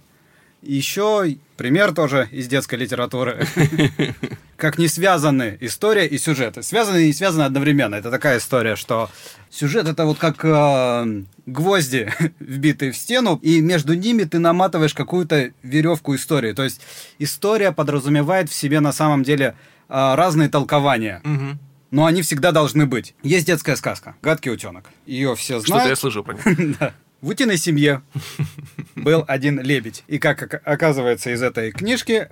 Еще 0.64 1.36
пример 1.56 1.92
тоже 1.92 2.28
из 2.32 2.48
детской 2.48 2.76
литературы. 2.76 3.46
Как 4.56 4.78
не 4.78 4.88
связаны 4.88 5.58
история 5.60 6.06
и 6.06 6.16
сюжет. 6.16 6.56
Связаны 6.64 7.02
и 7.02 7.06
не 7.08 7.12
связаны 7.12 7.42
одновременно. 7.42 7.96
Это 7.96 8.10
такая 8.10 8.38
история, 8.38 8.76
что 8.76 9.10
сюжет 9.50 9.86
это 9.88 10.06
вот 10.06 10.18
как 10.18 10.42
э, 10.44 11.22
гвозди, 11.46 12.12
вбитые 12.38 12.92
в 12.92 12.96
стену, 12.96 13.38
и 13.42 13.60
между 13.60 13.94
ними 13.94 14.24
ты 14.24 14.38
наматываешь 14.38 14.94
какую-то 14.94 15.52
веревку 15.62 16.14
истории. 16.14 16.52
То 16.52 16.64
есть 16.64 16.80
история 17.18 17.72
подразумевает 17.72 18.48
в 18.48 18.54
себе 18.54 18.80
на 18.80 18.92
самом 18.92 19.22
деле 19.22 19.54
э, 19.88 20.14
разные 20.14 20.48
толкования. 20.48 21.20
Но 21.90 22.06
они 22.06 22.22
всегда 22.22 22.50
должны 22.50 22.86
быть. 22.86 23.14
Есть 23.22 23.46
детская 23.46 23.76
сказка 23.76 24.16
«Гадкий 24.20 24.50
утенок». 24.50 24.90
Ее 25.06 25.36
все 25.36 25.60
Что-то 25.60 25.74
я 25.74 25.82
знают. 25.82 25.98
слышал 26.00 26.24
про. 26.24 26.36
Да. 26.80 26.92
В 27.20 27.28
утиной 27.28 27.56
семье 27.56 28.02
был 29.04 29.24
один 29.28 29.60
лебедь. 29.60 30.02
И 30.08 30.18
как 30.18 30.42
ока- 30.42 30.60
оказывается 30.64 31.30
из 31.30 31.42
этой 31.42 31.70
книжки, 31.70 32.28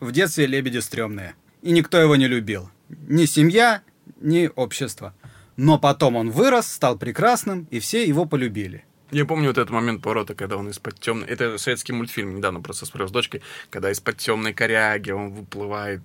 в 0.00 0.12
детстве 0.12 0.46
лебеди 0.46 0.78
стрёмные. 0.78 1.34
И 1.60 1.72
никто 1.72 2.00
его 2.00 2.16
не 2.16 2.26
любил. 2.26 2.70
Ни 2.88 3.26
семья, 3.26 3.82
ни 4.20 4.50
общество. 4.54 5.14
Но 5.56 5.78
потом 5.78 6.16
он 6.16 6.30
вырос, 6.30 6.66
стал 6.66 6.96
прекрасным, 6.96 7.68
и 7.70 7.78
все 7.78 8.06
его 8.06 8.24
полюбили. 8.24 8.84
Я 9.10 9.26
помню 9.26 9.48
вот 9.48 9.58
этот 9.58 9.70
момент 9.70 10.02
поворота, 10.02 10.34
когда 10.34 10.56
он 10.56 10.70
из-под 10.70 10.98
темной... 10.98 11.28
Это 11.28 11.58
советский 11.58 11.92
мультфильм, 11.92 12.34
недавно 12.34 12.60
просто 12.60 12.86
смотрел 12.86 13.08
с 13.08 13.12
дочкой, 13.12 13.42
когда 13.68 13.90
из-под 13.90 14.16
темной 14.16 14.54
коряги 14.54 15.10
он 15.10 15.34
выплывает, 15.34 16.00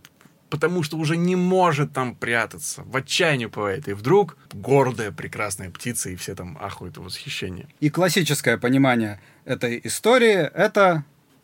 потому 0.50 0.84
что 0.84 0.98
уже 0.98 1.16
не 1.16 1.38
может 1.38 1.94
там 1.94 2.16
прятаться, 2.16 2.84
в 2.84 2.96
отчаянии 2.98 3.46
уплывает. 3.46 3.88
И 3.88 3.94
вдруг 3.94 4.38
гордая, 4.52 5.12
прекрасная 5.12 5.70
птица, 5.70 6.10
и 6.10 6.18
все 6.18 6.36
там 6.36 6.58
ахуют 6.60 6.98
в 6.98 7.04
восхищении. 7.04 7.68
И 7.80 7.90
классическое 7.90 8.58
понимание 8.58 9.22
этой 9.48 9.82
истории— 9.84 10.50
это... 10.54 11.04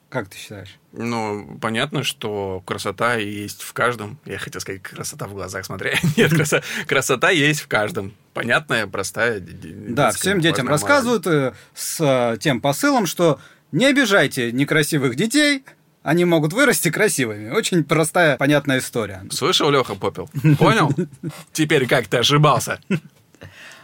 Как 0.09 0.29
ты 0.29 0.37
считаешь? 0.37 0.77
Ну, 0.91 1.57
понятно, 1.59 2.03
что 2.03 2.61
красота 2.67 3.15
есть 3.15 3.63
в 3.63 3.73
каждом. 3.73 4.19
Я 4.25 4.37
хотел 4.37 4.61
сказать, 4.61 4.83
красота 4.83 5.25
в 5.25 5.33
глазах, 5.33 5.65
смотря. 5.65 5.93
Нет, 6.17 6.31
краса- 6.31 6.63
красота 6.85 7.31
есть 7.31 7.61
в 7.61 7.67
каждом. 7.67 8.13
Понятная, 8.33 8.85
простая. 8.85 9.39
Да, 9.39 10.11
всем 10.11 10.39
детям 10.39 10.67
важная 10.67 10.71
рассказывают 10.71 11.25
э, 11.25 11.53
с 11.73 11.99
э, 11.99 12.37
тем 12.39 12.61
посылом, 12.61 13.07
что 13.07 13.39
не 13.71 13.85
обижайте 13.85 14.51
некрасивых 14.51 15.15
детей, 15.15 15.63
они 16.03 16.25
могут 16.25 16.53
вырасти 16.53 16.91
красивыми. 16.91 17.49
Очень 17.49 17.83
простая, 17.83 18.37
понятная 18.37 18.79
история. 18.79 19.23
Слышал, 19.31 19.71
Леха 19.71 19.95
Попел? 19.95 20.29
Понял? 20.59 20.93
Теперь 21.53 21.87
как 21.87 22.07
ты 22.07 22.17
ошибался? 22.17 22.79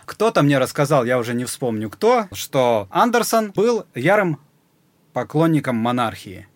Кто-то 0.10 0.41
мне 0.41 0.58
рассказал, 0.58 1.06
я 1.06 1.19
уже 1.19 1.36
не 1.36 1.45
вспомню 1.45 1.88
кто, 1.88 2.28
что 2.32 2.88
Андерсон 2.89 3.52
был 3.52 3.86
ярым 3.93 4.39
поклонником 5.13 5.76
монархии. 5.76 6.48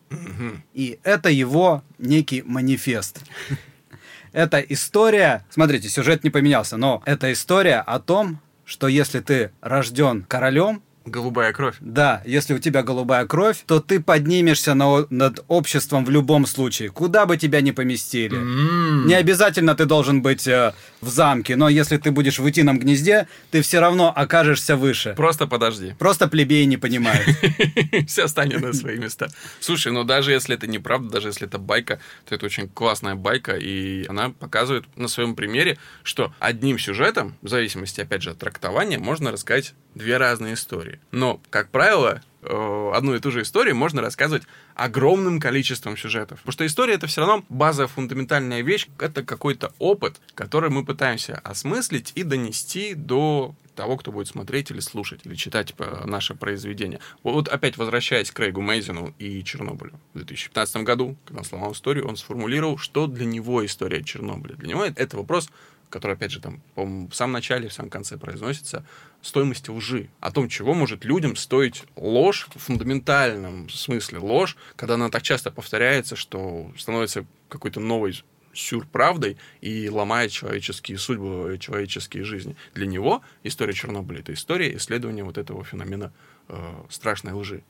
И 0.73 0.99
это 1.03 1.29
его 1.29 1.83
некий 1.99 2.41
манифест. 2.41 3.19
Это 4.31 4.59
история, 4.59 5.45
смотрите, 5.51 5.87
сюжет 5.87 6.23
не 6.23 6.31
поменялся, 6.31 6.75
но 6.75 7.03
это 7.05 7.31
история 7.31 7.81
о 7.81 7.99
том, 7.99 8.39
что 8.65 8.87
если 8.87 9.19
ты 9.19 9.51
рожден 9.61 10.23
королем, 10.27 10.81
Голубая 11.05 11.51
кровь. 11.51 11.75
да, 11.81 12.21
если 12.25 12.53
у 12.53 12.59
тебя 12.59 12.81
голубая 12.81 13.25
кровь, 13.25 13.63
то 13.67 13.79
ты 13.81 13.99
поднимешься 13.99 14.73
на- 14.73 15.05
над 15.09 15.43
обществом 15.49 16.05
в 16.05 16.09
любом 16.09 16.45
случае, 16.45 16.89
куда 16.89 17.25
бы 17.25 17.35
тебя 17.37 17.59
ни 17.61 17.71
поместили. 17.71 18.37
М. 18.37 19.05
Не 19.07 19.15
обязательно 19.15 19.75
ты 19.75 19.85
должен 19.85 20.21
быть 20.21 20.47
э, 20.47 20.73
в 21.01 21.09
замке, 21.09 21.55
но 21.57 21.67
если 21.67 21.97
ты 21.97 22.11
будешь 22.11 22.39
в 22.39 22.45
утином 22.45 22.79
гнезде, 22.79 23.27
ты 23.51 23.61
все 23.61 23.79
равно 23.79 24.13
окажешься 24.15 24.77
выше. 24.77 25.13
Просто 25.17 25.45
подожди. 25.45 25.93
Просто 25.99 26.27
плебеи 26.29 26.63
не 26.63 26.77
понимают. 26.77 27.27
Все 28.07 28.27
станет 28.27 28.61
на 28.61 28.71
свои 28.73 28.97
места. 28.97 29.27
Слушай, 29.59 29.91
ну 29.91 30.03
даже 30.05 30.31
если 30.31 30.55
это 30.55 30.67
неправда, 30.67 31.09
даже 31.09 31.27
если 31.29 31.47
это 31.47 31.57
байка, 31.57 31.99
то 32.25 32.35
это 32.35 32.45
очень 32.45 32.69
классная 32.69 33.15
байка, 33.15 33.57
и 33.57 34.05
она 34.07 34.29
показывает 34.29 34.85
на 34.95 35.07
своем 35.07 35.35
примере, 35.35 35.77
что 36.03 36.33
одним 36.39 36.79
сюжетом, 36.79 37.35
в 37.41 37.49
зависимости, 37.49 37.99
опять 38.01 38.21
же, 38.21 38.31
от 38.31 38.37
трактования, 38.39 38.99
можно 38.99 39.31
рассказать 39.31 39.73
две 39.95 40.17
разные 40.17 40.53
истории. 40.53 40.92
Но, 41.11 41.41
как 41.49 41.69
правило, 41.69 42.21
э, 42.41 42.91
одну 42.93 43.15
и 43.15 43.19
ту 43.19 43.31
же 43.31 43.41
историю 43.41 43.75
можно 43.75 44.01
рассказывать 44.01 44.43
огромным 44.75 45.39
количеством 45.39 45.97
сюжетов. 45.97 46.39
Потому 46.39 46.53
что 46.53 46.65
история 46.65 46.93
это 46.95 47.07
все 47.07 47.21
равно 47.21 47.45
базовая 47.49 47.87
фундаментальная 47.87 48.61
вещь, 48.61 48.87
это 48.99 49.23
какой-то 49.23 49.73
опыт, 49.79 50.19
который 50.35 50.69
мы 50.69 50.85
пытаемся 50.85 51.39
осмыслить 51.43 52.11
и 52.15 52.23
донести 52.23 52.93
до 52.93 53.55
того, 53.75 53.97
кто 53.97 54.11
будет 54.11 54.27
смотреть 54.27 54.71
или 54.71 54.79
слушать, 54.79 55.21
или 55.25 55.35
читать 55.35 55.73
э, 55.77 56.03
наше 56.05 56.35
произведение. 56.35 56.99
Вот 57.23 57.47
опять 57.47 57.77
возвращаясь 57.77 58.31
к 58.31 58.35
Крейгу 58.35 58.61
Мейзину 58.61 59.13
и 59.19 59.43
Чернобылю. 59.43 59.93
В 60.13 60.17
2015 60.17 60.77
году, 60.77 61.17
когда 61.25 61.39
он 61.39 61.45
сломал 61.45 61.71
историю, 61.73 62.07
он 62.07 62.15
сформулировал, 62.15 62.77
что 62.77 63.07
для 63.07 63.25
него 63.25 63.65
история 63.65 64.03
Чернобыля. 64.03 64.55
Для 64.55 64.69
него 64.69 64.85
это 64.85 65.17
вопрос 65.17 65.49
который, 65.93 66.13
опять 66.13 66.31
же, 66.31 66.39
там, 66.39 66.59
по-моему, 66.73 67.07
в 67.07 67.15
самом 67.15 67.33
начале, 67.33 67.69
в 67.69 67.73
самом 67.73 67.91
конце 67.91 68.17
произносится, 68.17 68.83
стоимости 69.21 69.69
лжи. 69.69 70.09
О 70.21 70.31
том, 70.31 70.49
чего 70.49 70.73
может 70.73 71.05
людям 71.05 71.35
стоить 71.35 71.83
ложь 71.95 72.47
в 72.55 72.57
фундаментальном 72.57 73.69
смысле. 73.69 74.17
Ложь, 74.17 74.57
когда 74.75 74.95
она 74.95 75.09
так 75.09 75.21
часто 75.21 75.51
повторяется, 75.51 76.15
что 76.15 76.71
становится 76.79 77.27
какой-то 77.47 77.79
новой 77.79 78.23
сюрправдой 78.53 79.37
и 79.61 79.87
ломает 79.87 80.31
человеческие 80.31 80.97
судьбы, 80.97 81.59
человеческие 81.59 82.23
жизни. 82.23 82.55
Для 82.73 82.87
него 82.87 83.21
история 83.43 83.73
Чернобыля— 83.73 84.19
это 84.21 84.33
история 84.33 84.75
исследования 84.75 85.23
вот 85.23 85.37
этого 85.37 85.63
феномена 85.63 86.11
э, 86.47 86.55
страшной 86.89 87.33
лжи. 87.33 87.63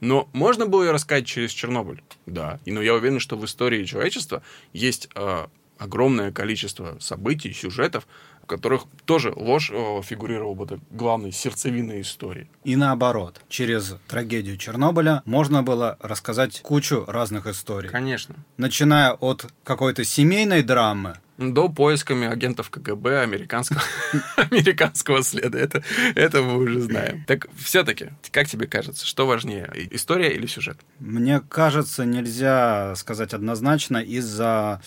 Но 0.00 0.28
можно 0.34 0.66
было 0.66 0.84
ее 0.84 0.90
рассказать 0.90 1.26
через 1.26 1.52
Чернобыль? 1.52 2.02
Да. 2.26 2.60
И, 2.66 2.72
но 2.72 2.82
я 2.82 2.92
уверен, 2.92 3.18
что 3.18 3.38
в 3.38 3.46
истории 3.46 3.84
человечества 3.84 4.42
есть 4.74 5.08
э, 5.14 5.46
огромное 5.78 6.32
количество 6.32 6.96
событий, 7.00 7.52
сюжетов, 7.52 8.06
в 8.42 8.48
которых 8.48 8.84
тоже 9.04 9.32
ложь 9.34 9.72
фигурировала 10.04 10.54
бы 10.54 10.66
так 10.66 10.78
главной 10.90 11.32
сердцевиной 11.32 12.02
истории. 12.02 12.48
И 12.62 12.76
наоборот, 12.76 13.40
через 13.48 13.96
трагедию 14.06 14.56
Чернобыля 14.56 15.22
можно 15.24 15.64
было 15.64 15.96
рассказать 16.00 16.60
кучу 16.62 17.04
разных 17.08 17.48
историй. 17.48 17.90
Конечно. 17.90 18.36
Начиная 18.56 19.12
от 19.12 19.46
какой-то 19.64 20.04
семейной 20.04 20.62
драмы, 20.62 21.16
До 21.38 21.68
поисками 21.68 22.28
агентов 22.28 22.70
КГБ 22.70 23.20
американского, 23.20 23.82
американского 24.36 25.22
следа. 25.22 25.58
Это, 25.58 25.82
это 26.14 26.40
мы 26.42 26.56
уже 26.58 26.80
знаем. 26.80 27.24
Так 27.26 27.48
все-таки, 27.56 28.10
как 28.30 28.48
тебе 28.48 28.68
кажется, 28.68 29.04
что 29.04 29.26
важнее, 29.26 29.70
история 29.90 30.32
или 30.32 30.46
сюжет? 30.46 30.78
Мне 31.00 31.40
кажется, 31.40 32.04
нельзя 32.04 32.94
сказать 32.94 33.34
однозначно 33.34 33.98
из-за 33.98 34.80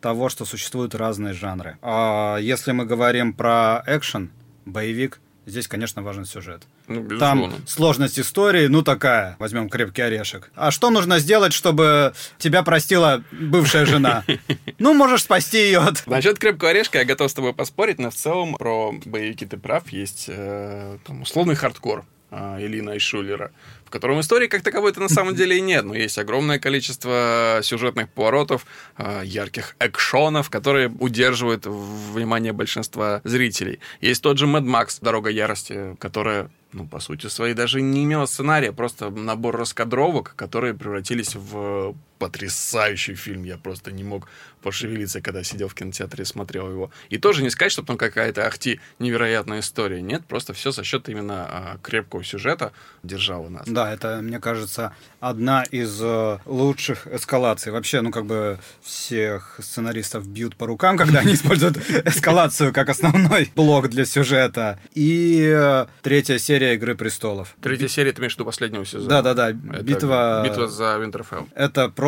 того, 0.00 0.28
что 0.28 0.44
существуют 0.44 0.94
разные 0.94 1.34
жанры. 1.34 1.78
А 1.82 2.38
если 2.38 2.72
мы 2.72 2.84
говорим 2.84 3.32
про 3.32 3.82
экшен, 3.86 4.30
боевик, 4.64 5.20
здесь, 5.46 5.68
конечно, 5.68 6.02
важен 6.02 6.24
сюжет. 6.24 6.62
Ну, 6.88 7.00
безусловно. 7.00 7.50
Там 7.50 7.66
сложность 7.66 8.18
истории, 8.18 8.66
ну 8.66 8.82
такая, 8.82 9.36
возьмем 9.38 9.68
крепкий 9.68 10.02
орешек. 10.02 10.50
А 10.54 10.70
что 10.70 10.90
нужно 10.90 11.18
сделать, 11.18 11.52
чтобы 11.52 12.14
тебя 12.38 12.62
простила 12.62 13.22
бывшая 13.32 13.86
жена? 13.86 14.24
Ну, 14.78 14.92
можешь 14.92 15.22
спасти 15.22 15.58
ее 15.58 15.78
от... 15.78 16.06
Насчет 16.06 16.38
крепкого 16.38 16.70
орешка 16.70 16.98
я 16.98 17.04
готов 17.04 17.30
с 17.30 17.34
тобой 17.34 17.54
поспорить, 17.54 17.98
но 17.98 18.10
в 18.10 18.14
целом 18.14 18.54
про 18.56 18.92
боевики 19.04 19.46
ты 19.46 19.56
прав. 19.56 19.88
Есть 19.88 20.26
э, 20.28 20.98
там, 21.04 21.22
условный 21.22 21.54
хардкор 21.54 22.04
э, 22.36 22.58
Ильина 22.60 22.92
Айшулера, 22.92 23.50
в 23.84 23.90
котором 23.90 24.20
истории 24.20 24.48
как 24.48 24.62
таковой-то 24.62 25.00
на 25.00 25.08
самом 25.08 25.34
деле 25.34 25.58
и 25.58 25.60
нет, 25.60 25.84
но 25.84 25.94
есть 25.94 26.18
огромное 26.18 26.58
количество 26.58 27.60
сюжетных 27.62 28.08
поворотов, 28.08 28.66
э, 28.98 29.22
ярких 29.24 29.76
экшонов, 29.80 30.50
которые 30.50 30.88
удерживают 30.88 31.66
внимание 31.66 32.52
большинства 32.52 33.20
зрителей. 33.24 33.80
Есть 34.00 34.22
тот 34.22 34.38
же 34.38 34.46
Mad 34.46 34.64
Max 34.64 34.98
«Дорога 35.00 35.30
ярости», 35.30 35.96
которая 35.98 36.50
ну, 36.72 36.86
по 36.86 37.00
сути 37.00 37.28
своей, 37.28 37.54
даже 37.54 37.80
не 37.80 38.04
имела 38.04 38.26
сценария, 38.26 38.72
просто 38.72 39.10
набор 39.10 39.56
раскадровок, 39.56 40.34
которые 40.36 40.74
превратились 40.74 41.34
в 41.34 41.94
потрясающий 42.18 43.14
фильм. 43.14 43.44
Я 43.44 43.56
просто 43.56 43.92
не 43.92 44.04
мог 44.04 44.28
пошевелиться, 44.66 45.20
когда 45.20 45.44
сидел 45.44 45.68
в 45.68 45.74
кинотеатре 45.74 46.22
и 46.22 46.26
смотрел 46.26 46.68
его. 46.68 46.90
И 47.08 47.18
тоже 47.18 47.44
не 47.44 47.50
сказать, 47.50 47.70
что 47.70 47.82
там 47.82 47.96
какая-то 47.96 48.46
ахти 48.46 48.80
невероятная 48.98 49.60
история. 49.60 50.02
Нет, 50.02 50.24
просто 50.26 50.54
все 50.54 50.72
за 50.72 50.82
счет 50.82 51.08
именно 51.08 51.46
а, 51.48 51.78
крепкого 51.82 52.24
сюжета 52.24 52.72
держало 53.04 53.48
нас. 53.48 53.68
Да, 53.68 53.92
это, 53.92 54.20
мне 54.22 54.40
кажется, 54.40 54.92
одна 55.20 55.62
из 55.62 56.00
э, 56.02 56.38
лучших 56.46 57.06
эскалаций. 57.06 57.70
Вообще, 57.70 58.00
ну, 58.00 58.10
как 58.10 58.26
бы 58.26 58.58
всех 58.82 59.56
сценаристов 59.60 60.26
бьют 60.26 60.56
по 60.56 60.66
рукам, 60.66 60.96
когда 60.96 61.20
они 61.20 61.34
используют 61.34 61.76
эскалацию 62.04 62.72
как 62.72 62.88
основной 62.88 63.52
блок 63.54 63.88
для 63.88 64.04
сюжета. 64.04 64.80
И 64.94 65.48
э, 65.48 65.86
третья 66.02 66.38
серия 66.38 66.74
«Игры 66.74 66.96
престолов». 66.96 67.54
Третья 67.62 67.86
серия, 67.86 68.12
ты 68.12 68.20
имеешь 68.20 68.32
в 68.32 68.36
виду 68.36 68.46
последнего 68.46 68.84
сезона? 68.84 69.08
Да-да-да, 69.08 69.52
битва... 69.52 70.42
Битва 70.44 70.66
за 70.66 70.98
Винтерфелл. 70.98 71.48
Это 71.54 71.88
просто 71.88 72.05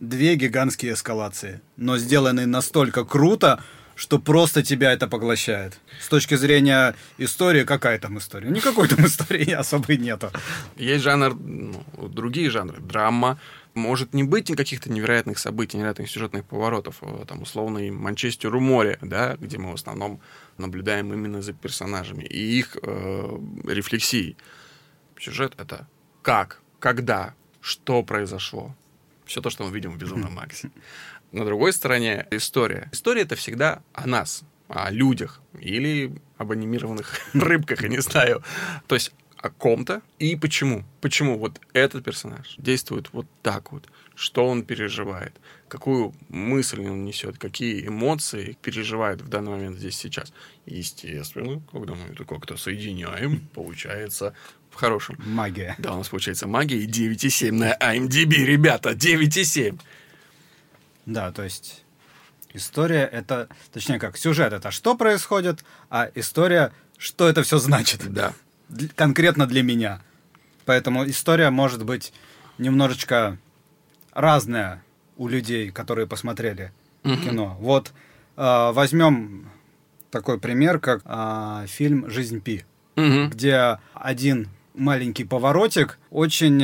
две 0.00 0.34
гигантские 0.34 0.94
эскалации, 0.94 1.60
но 1.76 1.96
сделанные 1.98 2.46
настолько 2.46 3.04
круто, 3.04 3.62
что 3.94 4.18
просто 4.18 4.62
тебя 4.62 4.92
это 4.92 5.08
поглощает. 5.08 5.80
С 6.00 6.08
точки 6.08 6.36
зрения 6.36 6.94
истории, 7.18 7.64
какая 7.64 7.98
там 7.98 8.18
история? 8.18 8.48
Никакой 8.48 8.88
там 8.88 9.04
истории 9.04 9.50
особой 9.62 9.96
нету. 9.96 10.30
Есть 10.76 11.02
жанр, 11.04 11.34
ну, 11.34 11.84
другие 12.08 12.50
жанры. 12.50 12.80
Драма. 12.80 13.38
Может 13.74 14.14
не 14.14 14.24
быть 14.24 14.54
каких-то 14.56 14.90
невероятных 14.90 15.38
событий, 15.38 15.76
невероятных 15.76 16.10
сюжетных 16.10 16.44
поворотов. 16.44 16.96
Э, 17.02 17.24
Там 17.26 17.42
условный 17.42 17.90
Манчестер 17.90 18.54
у 18.54 18.60
моря, 18.60 18.98
да, 19.02 19.36
где 19.36 19.58
мы 19.58 19.70
в 19.72 19.74
основном 19.74 20.20
наблюдаем 20.58 21.12
именно 21.12 21.42
за 21.42 21.52
персонажами 21.52 22.24
и 22.24 22.58
их 22.58 22.76
э, 22.82 23.38
рефлексией. 23.64 24.36
Сюжет— 25.18 25.54
это 25.58 25.86
как, 26.22 26.60
когда, 26.78 27.34
что 27.60 28.02
произошло. 28.02 28.74
Все 29.28 29.42
то, 29.42 29.50
что 29.50 29.64
мы 29.64 29.70
видим 29.70 29.92
в 29.92 29.98
«Безумном 29.98 30.32
Максе». 30.34 30.70
На 31.32 31.44
другой 31.44 31.74
стороне 31.74 32.26
история. 32.30 32.88
История— 32.92 33.22
это 33.22 33.36
всегда 33.36 33.82
о 33.92 34.06
нас, 34.06 34.42
о 34.68 34.90
людях 34.90 35.42
или 35.60 36.14
об 36.38 36.50
анимированных 36.50 37.20
рыбках, 37.34 37.82
я 37.82 37.88
не 37.88 37.98
знаю. 38.00 38.42
То 38.86 38.94
есть 38.94 39.12
о 39.36 39.50
ком-то 39.50 40.02
и 40.18 40.34
почему. 40.34 40.84
Почему 41.00 41.38
вот 41.38 41.60
этот 41.72 42.04
персонаж 42.04 42.54
действует 42.58 43.12
вот 43.12 43.26
так 43.42 43.70
вот, 43.70 43.88
что 44.14 44.46
он 44.46 44.64
переживает, 44.64 45.32
какую 45.68 46.14
мысль 46.28 46.88
он 46.88 47.04
несет, 47.04 47.38
какие 47.38 47.86
эмоции 47.86 48.56
переживает 48.62 49.20
в 49.20 49.28
данный 49.28 49.52
момент 49.52 49.76
здесь 49.76 49.96
сейчас. 49.96 50.32
Естественно, 50.66 51.62
когда 51.70 51.94
мы 51.94 52.12
это 52.12 52.24
как-то 52.24 52.56
соединяем, 52.56 53.48
получается 53.54 54.34
в 54.70 54.76
хорошем. 54.76 55.16
Магия. 55.24 55.74
Да, 55.78 55.94
у 55.94 55.98
нас 55.98 56.08
получается 56.08 56.46
магия 56.46 56.78
и 56.78 56.86
9,7 56.86 57.52
на 57.52 57.74
IMDb, 57.76 58.44
ребята, 58.44 58.90
9,7. 58.90 59.80
Да, 61.06 61.32
то 61.32 61.42
есть 61.42 61.84
история 62.52 63.04
это, 63.04 63.48
точнее 63.72 63.98
как, 63.98 64.16
сюжет 64.16 64.52
это 64.52 64.70
что 64.70 64.94
происходит, 64.96 65.64
а 65.90 66.10
история, 66.14 66.72
что 66.98 67.28
это 67.28 67.42
все 67.42 67.58
значит. 67.58 68.12
Да. 68.12 68.32
Конкретно 68.94 69.46
для 69.46 69.62
меня. 69.62 70.02
Поэтому 70.66 71.08
история 71.08 71.50
может 71.50 71.84
быть 71.84 72.12
немножечко 72.58 73.38
разная 74.12 74.82
у 75.16 75.28
людей, 75.28 75.70
которые 75.70 76.06
посмотрели 76.06 76.72
Мгм. 77.04 77.22
кино. 77.22 77.56
Вот 77.60 77.92
э, 78.36 78.70
возьмем 78.72 79.48
такой 80.10 80.38
пример, 80.38 80.78
как 80.78 81.02
э, 81.04 81.64
фильм 81.68 82.10
«Жизнь 82.10 82.40
Пи», 82.40 82.64
Мгм. 82.96 83.30
где 83.30 83.78
один 83.94 84.48
маленький 84.78 85.24
поворотик 85.24 85.98
очень 86.10 86.60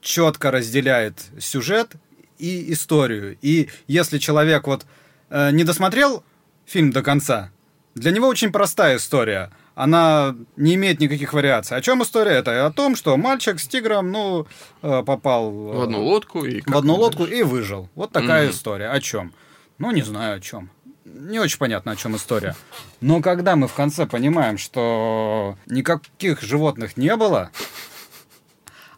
четко 0.00 0.50
разделяет 0.50 1.22
сюжет 1.38 1.92
и 2.38 2.72
историю. 2.72 3.36
И 3.42 3.68
если 3.86 4.18
человек 4.18 4.66
вот 4.66 4.86
э, 5.28 5.50
не 5.52 5.64
досмотрел 5.64 6.24
фильм 6.66 6.90
до 6.90 7.02
конца, 7.02 7.50
Для 7.94 8.12
него 8.12 8.28
очень 8.28 8.52
простая 8.52 8.96
история. 8.96 9.50
Она 9.74 10.36
не 10.56 10.74
имеет 10.74 11.00
никаких 11.00 11.32
вариаций. 11.32 11.76
О 11.76 11.80
чем 11.80 12.02
история? 12.02 12.32
Это 12.32 12.66
о 12.66 12.70
том, 12.70 12.96
что 12.96 13.16
мальчик 13.16 13.58
с 13.58 13.66
тигром, 13.66 14.10
ну, 14.10 14.46
э, 14.82 15.02
попал 15.04 15.50
В 15.50 15.82
одну 15.82 16.02
лодку 16.02 16.44
и... 16.44 16.62
в 16.64 16.76
одну 16.76 16.94
лодку 16.94 17.24
и 17.24 17.42
выжил. 17.42 17.88
Вот 17.94 18.12
такая 18.12 18.48
mm 18.48 18.50
история. 18.50 18.90
О 18.90 19.00
чем? 19.00 19.32
Ну, 19.78 19.90
не 19.90 20.02
знаю 20.02 20.36
о 20.36 20.40
чем. 20.40 20.70
Не 21.14 21.38
очень 21.38 21.58
понятно, 21.58 21.92
о 21.92 21.96
чем 21.96 22.16
история. 22.16 22.54
Но 23.00 23.20
когда 23.20 23.56
мы 23.56 23.68
в 23.68 23.74
конце 23.74 24.06
понимаем, 24.06 24.58
что 24.58 25.56
никаких 25.66 26.42
животных 26.42 26.96
не 26.96 27.14
было, 27.16 27.50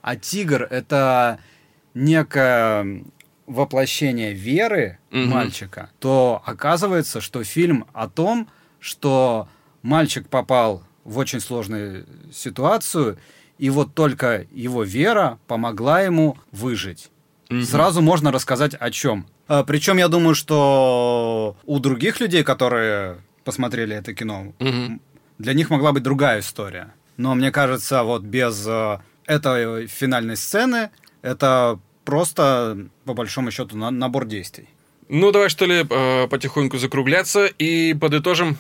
а 0.03 0.17
тигр 0.17 0.63
это 0.65 1.39
некое 1.95 3.05
воплощение 3.47 4.33
веры 4.33 4.99
угу. 5.11 5.21
мальчика, 5.21 5.91
то 5.99 6.43
оказывается, 6.45 7.21
что 7.21 7.45
фильм 7.45 7.87
о 7.93 8.09
том, 8.09 8.49
что 8.81 9.49
мальчик 9.83 10.29
попал 10.29 10.83
в 11.05 11.19
очень 11.19 11.41
сложную 11.41 12.07
ситуацию, 12.33 13.19
и 13.59 13.71
вот 13.71 13.95
только 13.95 14.47
его 14.51 14.83
вера 14.83 15.39
помогла 15.47 16.01
ему 16.01 16.39
выжить. 16.51 17.11
Угу. 17.51 17.63
Сразу 17.63 18.01
можно 18.01 18.33
рассказать 18.33 18.75
о 18.75 18.91
чем. 18.91 19.27
А, 19.53 19.65
причем 19.65 19.99
я 19.99 20.09
думаю, 20.09 20.35
что 20.35 21.59
у 21.67 21.79
других 21.79 22.21
людей, 22.21 22.43
которые 22.43 23.19
посмотрели 23.45 23.95
это 23.95 24.15
кино, 24.15 24.55
угу. 24.59 24.99
для 25.37 25.53
них 25.53 25.69
могла 25.69 25.93
быть 25.93 26.03
другая 26.03 26.41
история. 26.41 26.95
Но 27.19 27.35
мне 27.35 27.53
кажется, 27.53 28.03
вот 28.03 28.23
без 28.23 28.67
э, 28.67 29.01
этой 29.27 29.89
финальной 29.89 30.39
сцены 30.39 30.89
это 31.21 31.79
просто, 32.07 32.89
по 33.05 33.13
большому 33.13 33.51
счету, 33.51 33.77
на 33.77 33.91
набор 33.91 34.25
действий. 34.25 34.71
Ну, 35.11 35.31
давай, 35.33 35.51
что 35.51 35.67
ли, 35.67 35.85
э, 35.87 36.29
потихоньку 36.29 36.79
закругляться 36.79 37.45
и 37.45 37.93
подытожим, 37.93 38.57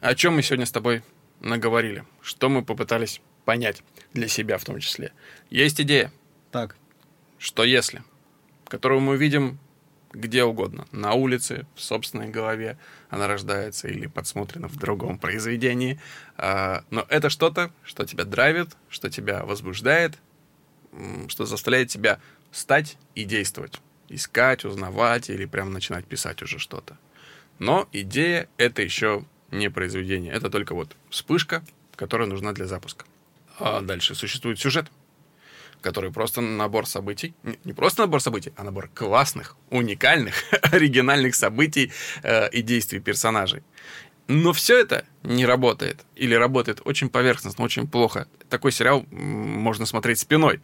о 0.00 0.14
чем 0.14 0.36
мы 0.36 0.42
сегодня 0.42 0.64
с 0.64 0.72
тобой 0.72 1.02
наговорили, 1.40 2.04
что 2.22 2.48
мы 2.48 2.64
попытались 2.64 3.20
понять 3.44 3.82
для 4.14 4.26
себя 4.26 4.56
в 4.56 4.64
том 4.64 4.80
числе. 4.80 5.12
Есть 5.50 5.82
идея. 5.82 6.10
Так. 6.50 6.76
Что 7.36 7.62
если, 7.62 8.02
которую 8.68 9.02
мы 9.02 9.18
видим 9.18 9.58
где 10.12 10.44
угодно, 10.44 10.86
на 10.92 11.14
улице, 11.14 11.66
в 11.74 11.80
собственной 11.80 12.28
голове, 12.28 12.78
она 13.08 13.26
рождается 13.28 13.88
или 13.88 14.06
подсмотрена 14.06 14.68
в 14.68 14.76
другом 14.76 15.18
произведении, 15.18 16.00
э, 16.36 16.80
но 16.90 17.06
это 17.08 17.30
что-то, 17.30 17.70
что 17.84 18.04
тебя 18.04 18.24
драйвит, 18.24 18.76
что 18.88 19.10
тебя 19.10 19.44
возбуждает, 19.44 20.18
что 21.28 21.46
заставляет 21.46 21.88
тебя 21.88 22.20
стать 22.50 22.96
и 23.14 23.24
действовать. 23.24 23.80
Искать, 24.08 24.64
узнавать 24.64 25.30
или 25.30 25.44
прям 25.44 25.72
начинать 25.72 26.04
писать 26.04 26.42
уже 26.42 26.58
что-то. 26.58 26.98
Но 27.60 27.88
идея— 27.92 28.48
это 28.56 28.82
еще 28.82 29.24
не 29.52 29.70
произведение. 29.70 30.32
Это 30.32 30.50
только 30.50 30.74
вот 30.74 30.96
вспышка, 31.10 31.62
которая 31.94 32.26
нужна 32.26 32.52
для 32.52 32.66
запуска. 32.66 33.04
А 33.58 33.82
дальше 33.82 34.14
существует 34.14 34.58
сюжет, 34.58 34.90
который 35.80 36.12
просто 36.12 36.40
набор 36.40 36.86
событий. 36.86 37.34
Не 37.64 37.72
просто 37.72 38.02
набор 38.02 38.20
событий, 38.20 38.52
а 38.56 38.64
набор 38.64 38.88
классных, 38.94 39.56
уникальных, 39.70 40.34
оригинальных 40.72 41.34
событий 41.34 41.92
э, 42.22 42.50
и 42.50 42.62
действий 42.62 43.00
персонажей. 43.00 43.62
Но 44.28 44.52
все 44.52 44.78
это 44.78 45.04
не 45.24 45.44
работает. 45.44 46.04
Или 46.14 46.34
работает 46.34 46.80
очень 46.84 47.08
поверхностно, 47.08 47.64
очень 47.64 47.88
плохо. 47.88 48.28
Такой 48.48 48.70
сериал 48.70 49.04
можно 49.10 49.86
смотреть 49.86 50.20
спиной. 50.20 50.60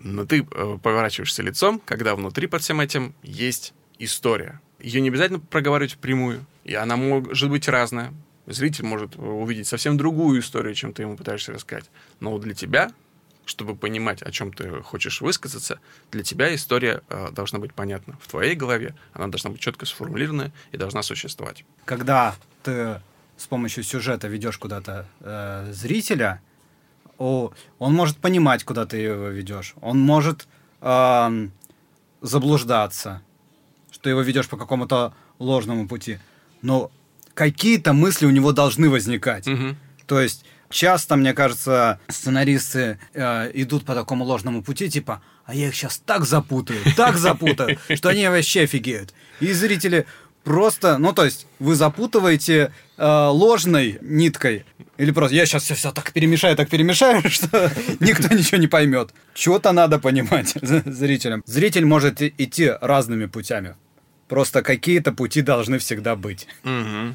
Но 0.00 0.26
ты 0.26 0.40
э, 0.40 0.78
поворачиваешься 0.82 1.42
лицом, 1.44 1.80
когда 1.84 2.16
внутри 2.16 2.48
под 2.48 2.62
всем 2.62 2.80
этим 2.80 3.14
есть 3.22 3.72
история. 4.00 4.60
Ее 4.80 5.00
не 5.00 5.10
обязательно 5.10 5.38
проговаривать 5.38 5.92
впрямую. 5.92 6.44
И 6.64 6.74
она 6.74 6.96
может 6.96 7.50
быть 7.50 7.68
разная. 7.68 8.12
Зритель 8.46 8.84
может 8.84 9.14
увидеть 9.16 9.68
совсем 9.68 9.96
другую 9.96 10.40
историю, 10.40 10.74
чем 10.74 10.92
ты 10.92 11.02
ему 11.02 11.16
пытаешься 11.16 11.52
рассказать. 11.52 11.90
Но 12.18 12.36
для 12.38 12.52
тебя, 12.52 12.90
чтобы 13.44 13.76
понимать, 13.76 14.22
о 14.22 14.30
чем 14.30 14.52
ты 14.52 14.82
хочешь 14.82 15.20
высказаться, 15.20 15.80
для 16.10 16.22
тебя 16.22 16.54
история 16.54 17.02
э, 17.08 17.30
должна 17.32 17.58
быть 17.58 17.74
понятна. 17.74 18.16
В 18.20 18.28
твоей 18.28 18.54
голове 18.54 18.94
она 19.12 19.28
должна 19.28 19.50
быть 19.50 19.60
четко 19.60 19.86
сформулирована 19.86 20.52
и 20.72 20.76
должна 20.76 21.02
существовать. 21.02 21.64
Когда 21.84 22.34
ты 22.62 23.00
с 23.36 23.46
помощью 23.46 23.84
сюжета 23.84 24.28
ведешь 24.28 24.58
куда-то 24.58 25.06
э, 25.20 25.70
зрителя, 25.72 26.40
о, 27.18 27.52
он 27.78 27.94
может 27.94 28.16
понимать, 28.18 28.64
куда 28.64 28.86
ты 28.86 28.96
его 28.96 29.28
ведешь. 29.28 29.74
Он 29.80 30.00
может 30.00 30.48
э, 30.80 31.48
заблуждаться, 32.20 33.22
что 33.90 34.10
его 34.10 34.22
ведешь 34.22 34.48
по 34.48 34.56
какому-то 34.56 35.14
ложному 35.38 35.86
пути. 35.86 36.18
Но 36.62 36.90
какие-то 37.34 37.92
мысли 37.92 38.26
у 38.26 38.30
него 38.30 38.52
должны 38.52 38.88
возникать. 38.88 39.46
Угу. 39.46 39.76
То 40.06 40.20
есть 40.20 40.44
часто, 40.70 41.16
мне 41.16 41.32
кажется, 41.32 42.00
сценаристы 42.08 42.98
э, 43.12 43.50
идут 43.54 43.84
по 43.84 43.94
такому 43.94 44.24
ложному 44.24 44.62
пути, 44.62 44.90
типа, 44.90 45.22
а 45.44 45.54
я 45.54 45.68
их 45.68 45.74
сейчас 45.74 45.98
так 45.98 46.24
запутаю, 46.24 46.80
так 46.96 47.16
запутаю, 47.16 47.78
что 47.94 48.08
они 48.08 48.26
вообще 48.28 48.62
офигеют. 48.62 49.14
И 49.40 49.52
зрители 49.52 50.06
просто, 50.42 50.98
ну 50.98 51.12
то 51.12 51.24
есть 51.24 51.46
вы 51.58 51.74
запутываете 51.74 52.72
э, 52.96 53.26
ложной 53.30 53.98
ниткой 54.02 54.64
или 54.96 55.10
просто 55.10 55.34
я 55.34 55.46
сейчас 55.46 55.64
все, 55.64 55.74
все 55.74 55.90
так 55.90 56.12
перемешаю, 56.12 56.56
так 56.56 56.68
перемешаю, 56.68 57.22
что 57.30 57.70
никто 58.00 58.32
ничего 58.34 58.58
не 58.58 58.68
поймет. 58.68 59.10
Чего-то 59.34 59.72
надо 59.72 59.98
понимать 59.98 60.54
зрителям. 60.62 61.42
Зритель 61.46 61.84
может 61.84 62.22
идти 62.22 62.72
разными 62.80 63.26
путями. 63.26 63.74
Просто 64.28 64.62
какие-то 64.62 65.12
пути 65.12 65.42
должны 65.42 65.78
всегда 65.78 66.16
быть. 66.16 66.46
Угу. 66.64 67.14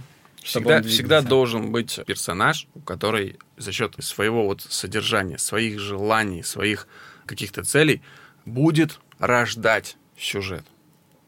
Всегда, 0.49 0.81
всегда 0.81 1.21
должен 1.21 1.71
быть 1.71 1.99
персонаж, 2.05 2.67
который 2.85 3.37
за 3.57 3.71
счет 3.71 3.95
своего 3.99 4.45
вот 4.45 4.61
содержания, 4.61 5.37
своих 5.37 5.79
желаний, 5.79 6.43
своих 6.43 6.87
каких-то 7.25 7.63
целей 7.63 8.01
будет 8.45 8.99
рождать 9.19 9.97
сюжет. 10.17 10.65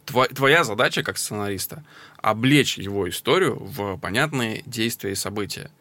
Твоя 0.06 0.64
задача 0.64 1.04
как 1.04 1.18
сценариста 1.18 1.84
облечь 2.18 2.78
его 2.78 3.08
историю 3.08 3.58
в 3.60 3.98
понятные 3.98 4.64
действия 4.66 5.12
и 5.12 5.16
события, 5.16 5.72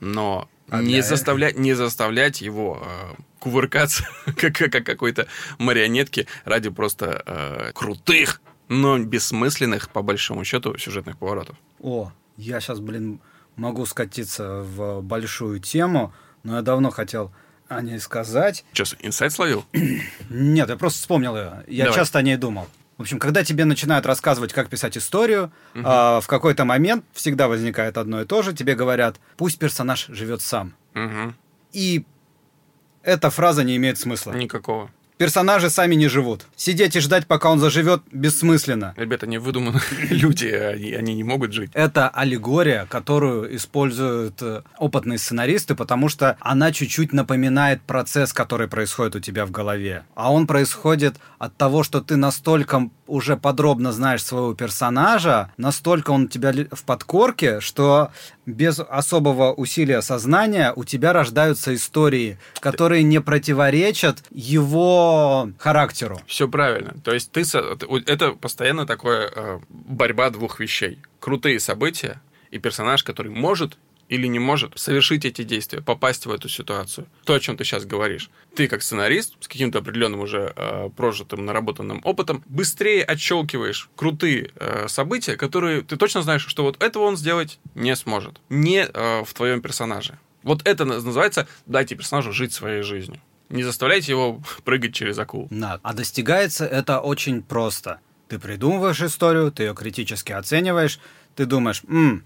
но 0.00 0.48
а 0.68 0.82
не 0.82 1.02
заставлять 1.02 1.56
не 1.58 1.74
заставлять 1.74 2.40
его 2.40 2.82
э, 2.82 3.14
кувыркаться 3.38 4.08
как 4.36 4.54
как 4.54 4.84
какой-то 4.84 5.28
марионетки 5.58 6.26
ради 6.44 6.70
просто 6.70 7.22
э, 7.26 7.72
крутых, 7.74 8.40
но 8.68 8.98
бессмысленных 8.98 9.90
по 9.90 10.02
большому 10.02 10.44
счету 10.44 10.76
сюжетных 10.78 11.18
поворотов. 11.18 11.56
О, 11.80 12.12
я 12.36 12.60
сейчас, 12.60 12.80
блин, 12.80 13.20
могу 13.56 13.86
скатиться 13.86 14.62
в 14.62 15.00
большую 15.00 15.60
тему, 15.60 16.12
но 16.42 16.56
я 16.56 16.62
давно 16.62 16.90
хотел 16.90 17.32
о 17.68 17.80
ней 17.82 17.98
сказать. 17.98 18.64
Сейчас, 18.72 18.96
инсайт 19.00 19.32
словил? 19.32 19.64
Нет, 20.30 20.68
я 20.68 20.76
просто 20.76 21.00
вспомнил 21.00 21.36
ее. 21.36 21.64
Я 21.66 21.84
Давай. 21.84 21.98
часто 21.98 22.18
о 22.18 22.22
ней 22.22 22.36
думал. 22.36 22.68
В 22.96 23.02
общем, 23.02 23.18
когда 23.18 23.44
тебе 23.44 23.64
начинают 23.64 24.06
рассказывать, 24.06 24.52
как 24.52 24.70
писать 24.70 24.96
историю, 24.96 25.52
угу. 25.74 25.84
э, 25.84 26.20
в 26.20 26.24
какой-то 26.26 26.64
момент 26.64 27.04
всегда 27.12 27.46
возникает 27.48 27.98
одно 27.98 28.22
и 28.22 28.24
то 28.24 28.42
же. 28.42 28.54
Тебе 28.54 28.74
говорят, 28.74 29.16
пусть 29.36 29.58
персонаж 29.58 30.06
живет 30.08 30.40
сам. 30.40 30.74
Угу. 30.94 31.34
И 31.72 32.06
эта 33.02 33.30
фраза 33.30 33.64
не 33.64 33.76
имеет 33.76 33.98
смысла. 33.98 34.32
Никакого. 34.32 34.90
Персонажи 35.18 35.70
сами 35.70 35.94
не 35.94 36.08
живут. 36.08 36.46
Сидеть 36.56 36.94
и 36.94 37.00
ждать, 37.00 37.26
пока 37.26 37.50
он 37.50 37.58
заживет, 37.58 38.02
бессмысленно. 38.12 38.92
Ребята, 38.98 39.26
не 39.26 39.38
выдуманные 39.38 39.80
люди, 40.10 40.46
они, 40.46 40.92
они 40.92 41.14
не 41.14 41.24
могут 41.24 41.52
жить. 41.52 41.70
Это 41.72 42.10
аллегория, 42.10 42.86
которую 42.90 43.56
используют 43.56 44.42
э, 44.42 44.62
опытные 44.78 45.18
сценаристы, 45.18 45.74
потому 45.74 46.10
что 46.10 46.36
она 46.40 46.70
чуть-чуть 46.70 47.14
напоминает 47.14 47.80
процесс, 47.80 48.34
который 48.34 48.68
происходит 48.68 49.16
у 49.16 49.20
тебя 49.20 49.46
в 49.46 49.50
голове. 49.50 50.04
А 50.14 50.30
он 50.30 50.46
происходит 50.46 51.16
от 51.38 51.56
того, 51.56 51.82
что 51.82 52.02
ты 52.02 52.16
настолько 52.16 52.90
уже 53.06 53.38
подробно 53.38 53.92
знаешь 53.92 54.22
своего 54.22 54.52
персонажа, 54.54 55.50
настолько 55.56 56.10
он 56.10 56.24
у 56.24 56.28
тебя 56.28 56.52
в 56.70 56.84
подкорке, 56.84 57.60
что 57.60 58.10
без 58.46 58.78
особого 58.78 59.52
усилия 59.52 60.00
сознания 60.00 60.72
у 60.74 60.84
тебя 60.84 61.12
рождаются 61.12 61.74
истории, 61.74 62.38
которые 62.60 63.02
не 63.02 63.20
противоречат 63.20 64.22
его 64.30 65.50
характеру. 65.58 66.20
Все 66.26 66.48
правильно. 66.48 66.94
То 67.04 67.12
есть 67.12 67.32
ты 67.32 67.42
это 68.06 68.32
постоянно 68.32 68.86
такое 68.86 69.30
э, 69.34 69.58
борьба 69.68 70.30
двух 70.30 70.60
вещей: 70.60 71.00
крутые 71.20 71.60
события 71.60 72.20
и 72.50 72.58
персонаж, 72.58 73.02
который 73.02 73.32
может 73.32 73.76
или 74.08 74.26
не 74.26 74.38
может 74.38 74.78
совершить 74.78 75.24
эти 75.24 75.42
действия, 75.42 75.80
попасть 75.80 76.26
в 76.26 76.30
эту 76.30 76.48
ситуацию. 76.48 77.06
То, 77.24 77.34
о 77.34 77.40
чем 77.40 77.56
ты 77.56 77.64
сейчас 77.64 77.84
говоришь. 77.84 78.30
Ты, 78.54 78.68
как 78.68 78.82
сценарист, 78.82 79.34
с 79.40 79.48
каким-то 79.48 79.78
определенным 79.78 80.20
уже 80.20 80.52
э, 80.56 80.90
прожитым, 80.96 81.44
наработанным 81.44 82.00
опытом, 82.04 82.42
быстрее 82.46 83.02
отщелкиваешь 83.04 83.88
крутые 83.96 84.50
э, 84.56 84.86
события, 84.88 85.36
которые 85.36 85.82
ты 85.82 85.96
точно 85.96 86.22
знаешь, 86.22 86.46
что 86.46 86.62
вот 86.62 86.82
этого 86.82 87.04
он 87.04 87.16
сделать 87.16 87.58
не 87.74 87.94
сможет. 87.96 88.40
Не 88.48 88.86
э, 88.92 89.24
в 89.24 89.34
твоем 89.34 89.60
персонаже. 89.60 90.18
Вот 90.42 90.66
это 90.66 90.84
называется 90.84 91.48
«дайте 91.66 91.96
персонажу 91.96 92.32
жить 92.32 92.52
своей 92.52 92.82
жизнью». 92.82 93.20
Не 93.48 93.62
заставляйте 93.62 94.12
его 94.12 94.40
прыгать 94.64 94.94
через 94.94 95.18
акул. 95.18 95.48
Да. 95.50 95.80
А 95.82 95.92
достигается 95.92 96.64
это 96.64 97.00
очень 97.00 97.42
просто. 97.42 98.00
Ты 98.28 98.38
придумываешь 98.38 99.00
историю, 99.00 99.52
ты 99.52 99.64
ее 99.64 99.74
критически 99.74 100.32
оцениваешь, 100.32 100.98
ты 101.36 101.46
думаешь, 101.46 101.82
М, 101.88 102.24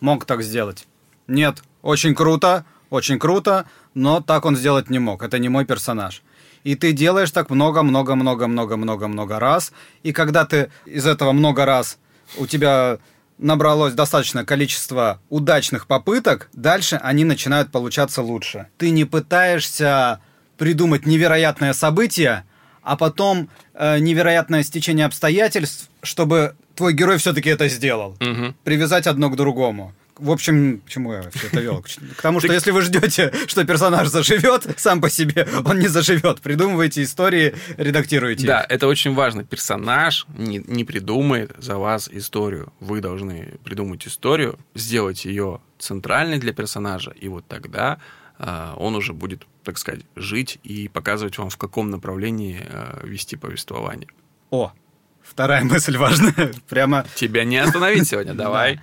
мог 0.00 0.24
так 0.24 0.42
сделать. 0.42 0.86
Нет, 1.26 1.62
очень 1.82 2.14
круто, 2.14 2.64
очень 2.90 3.18
круто, 3.18 3.66
но 3.94 4.20
так 4.20 4.44
он 4.44 4.56
сделать 4.56 4.90
не 4.90 4.98
мог. 4.98 5.22
Это 5.22 5.38
не 5.38 5.48
мой 5.48 5.64
персонаж. 5.64 6.22
И 6.64 6.74
ты 6.74 6.92
делаешь 6.92 7.30
так 7.30 7.50
много-много-много-много-много-много 7.50 9.38
раз. 9.38 9.72
И 10.02 10.12
когда 10.12 10.44
ты 10.44 10.70
из 10.86 11.06
этого 11.06 11.32
много 11.32 11.64
раз 11.64 11.98
у 12.36 12.46
тебя 12.46 12.98
набралось 13.38 13.94
достаточное 13.94 14.44
количество 14.44 15.20
удачных 15.28 15.86
попыток, 15.86 16.48
дальше 16.52 17.00
они 17.02 17.24
начинают 17.24 17.70
получаться 17.70 18.22
лучше. 18.22 18.66
Ты 18.76 18.90
не 18.90 19.04
пытаешься 19.04 20.20
придумать 20.56 21.06
невероятное 21.06 21.72
событие, 21.72 22.44
а 22.88 22.96
потом 22.96 23.50
э, 23.74 23.98
невероятное 23.98 24.62
стечение 24.62 25.04
обстоятельств, 25.04 25.90
чтобы 26.02 26.54
твой 26.74 26.94
герой 26.94 27.18
все-таки 27.18 27.50
это 27.50 27.68
сделал. 27.68 28.16
Мгм. 28.18 28.54
Привязать 28.64 29.06
одно 29.06 29.28
к 29.28 29.36
другому. 29.36 29.92
В 30.16 30.30
общем, 30.30 30.80
к 30.80 30.88
чему 30.88 31.12
я 31.12 31.22
все 31.30 31.48
это 31.48 31.60
вел? 31.60 31.84
К 32.16 32.22
тому, 32.22 32.40
что 32.40 32.50
если 32.52 32.70
вы 32.70 32.80
ждете, 32.80 33.30
что 33.46 33.64
персонаж 33.64 34.08
заживет 34.08 34.66
сам 34.78 35.02
по 35.02 35.10
себе, 35.10 35.46
он 35.66 35.78
не 35.78 35.88
заживет. 35.88 36.40
Придумывайте 36.40 37.02
истории, 37.02 37.54
редактируйте. 37.76 38.46
Да, 38.46 38.66
это 38.66 38.86
очень 38.88 39.14
важно. 39.14 39.44
Персонаж 39.44 40.26
не, 40.36 40.58
не 40.66 40.84
придумает 40.84 41.52
за 41.58 41.76
вас 41.76 42.08
историю. 42.10 42.72
Вы 42.80 43.00
должны 43.00 43.58
придумать 43.64 44.08
историю, 44.08 44.58
сделать 44.74 45.26
ее 45.26 45.60
центральной 45.78 46.38
для 46.38 46.54
персонажа, 46.54 47.10
и 47.10 47.28
вот 47.28 47.46
тогда 47.46 47.98
он 48.38 48.94
уже 48.94 49.12
будет, 49.12 49.46
так 49.64 49.78
сказать, 49.78 50.04
жить 50.16 50.58
и 50.62 50.88
показывать 50.88 51.38
вам, 51.38 51.50
в 51.50 51.56
каком 51.56 51.90
направлении 51.90 52.60
а, 52.68 53.00
вести 53.04 53.36
повествование. 53.36 54.08
О, 54.50 54.72
вторая 55.22 55.64
мысль 55.64 55.96
важная. 55.96 56.52
Прямо 56.68 57.04
Тебя 57.16 57.44
не 57.44 57.58
остановить 57.58 58.08
сегодня, 58.08 58.34
давай. 58.44 58.80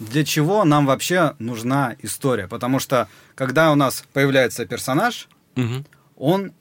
для 0.00 0.24
чего 0.24 0.64
нам 0.64 0.86
вообще 0.86 1.34
нужна 1.38 1.96
история? 2.02 2.48
Потому 2.48 2.78
что 2.78 3.08
когда 3.34 3.70
у 3.72 3.74
нас 3.74 4.04
появляется 4.12 4.64
персонаж, 4.66 5.28
он 6.16 6.52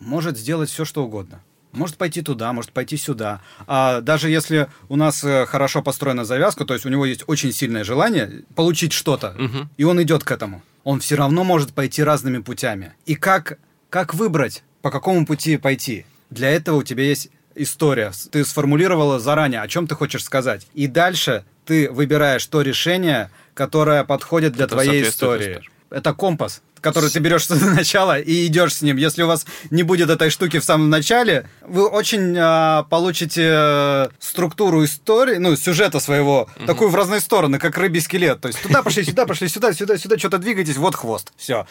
может 0.00 0.36
сделать 0.36 0.68
все, 0.70 0.84
что 0.84 1.04
угодно. 1.04 1.42
Может 1.72 1.96
пойти 1.96 2.22
туда, 2.22 2.52
может 2.52 2.70
пойти 2.72 2.96
сюда. 2.96 3.40
А 3.66 4.00
даже 4.00 4.30
если 4.30 4.68
у 4.88 4.94
нас 4.96 5.24
э, 5.24 5.44
хорошо 5.46 5.82
построена 5.82 6.24
завязка, 6.24 6.64
то 6.64 6.72
есть 6.74 6.86
у 6.86 6.88
него 6.88 7.04
есть 7.04 7.24
очень 7.26 7.52
сильное 7.52 7.82
желание 7.82 8.44
получить 8.54 8.92
что-то, 8.92 9.34
Мгм. 9.36 9.68
и 9.76 9.82
он 9.82 10.00
идет 10.00 10.22
к 10.22 10.30
этому, 10.30 10.62
он 10.84 11.00
все 11.00 11.16
равно 11.16 11.42
может 11.44 11.72
пойти 11.72 12.02
разными 12.02 12.38
путями. 12.38 12.92
И 13.06 13.14
как, 13.16 13.58
как 13.90 14.14
выбрать, 14.14 14.62
по 14.82 14.90
какому 14.90 15.26
пути 15.26 15.56
пойти? 15.56 16.06
Для 16.30 16.50
этого 16.50 16.76
у 16.76 16.82
тебя 16.82 17.04
есть 17.04 17.30
история. 17.54 18.12
Ты 18.30 18.44
сформулировала 18.44 19.18
заранее, 19.18 19.62
о 19.62 19.68
чем 19.68 19.86
ты 19.86 19.94
хочешь 19.94 20.24
сказать. 20.24 20.66
И 20.74 20.86
дальше 20.86 21.44
ты 21.64 21.90
выбираешь 21.90 22.46
то 22.46 22.60
решение, 22.62 23.30
которое 23.54 24.04
подходит 24.04 24.52
для 24.52 24.64
Это 24.66 24.74
твоей 24.74 25.08
истории. 25.08 25.52
истории. 25.52 25.70
Это 25.94 26.12
компас, 26.12 26.60
который 26.80 27.08
ты 27.08 27.20
берешь 27.20 27.46
с 27.48 27.60
начала 27.60 28.18
и 28.18 28.46
идешь 28.46 28.74
с 28.74 28.82
ним. 28.82 28.96
Если 28.96 29.22
у 29.22 29.28
вас 29.28 29.46
не 29.70 29.84
будет 29.84 30.10
этой 30.10 30.30
штуки 30.30 30.58
в 30.58 30.64
самом 30.64 30.90
начале, 30.90 31.48
вы 31.62 31.86
очень 31.86 32.36
а, 32.36 32.82
получите 32.84 33.48
э, 33.52 34.08
структуру 34.18 34.84
истории, 34.84 35.36
ну, 35.36 35.54
сюжета 35.56 36.00
своего, 36.00 36.48
такую 36.66 36.90
в 36.90 36.94
разные 36.96 37.20
стороны, 37.20 37.58
как 37.58 37.78
рыбий 37.78 38.00
скелет. 38.00 38.40
То 38.40 38.48
есть 38.48 38.60
туда 38.60 38.82
пошли, 38.82 39.04
сюда 39.10 39.24
пошли, 39.24 39.48
сюда, 39.48 39.72
сюда, 39.72 39.96
сюда, 39.96 40.18
что-то 40.18 40.38
двигаетесь, 40.38 40.76
вот 40.76 40.96
хвост. 40.96 41.32
Все. 41.36 41.66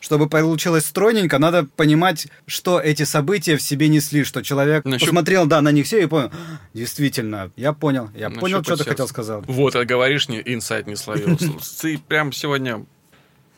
Чтобы 0.00 0.28
получилось 0.28 0.84
стройненько, 0.84 1.38
надо 1.38 1.64
понимать, 1.64 2.28
что 2.46 2.78
эти 2.80 3.04
события 3.04 3.56
в 3.56 3.62
себе 3.62 3.88
несли, 3.88 4.24
что 4.24 4.42
человек 4.42 4.84
Нащуп- 4.84 5.00
посмотрел, 5.00 5.46
да, 5.46 5.60
на 5.62 5.72
них 5.72 5.86
все 5.86 6.02
и 6.02 6.06
понял, 6.06 6.30
«А, 6.32 6.58
действительно, 6.74 7.50
я 7.56 7.72
понял, 7.72 8.10
я 8.14 8.28
понял, 8.28 8.58
Нащупать 8.58 8.66
что 8.66 8.84
ты 8.84 8.90
хотел 8.90 9.08
сказать. 9.08 9.42
Вот, 9.46 9.74
а 9.74 9.84
говоришь, 9.84 10.28
не, 10.28 10.40
инсайт 10.44 10.86
не 10.86 10.96
словил. 10.96 11.38
Ты 11.80 11.98
прям 11.98 12.32
сегодня... 12.32 12.84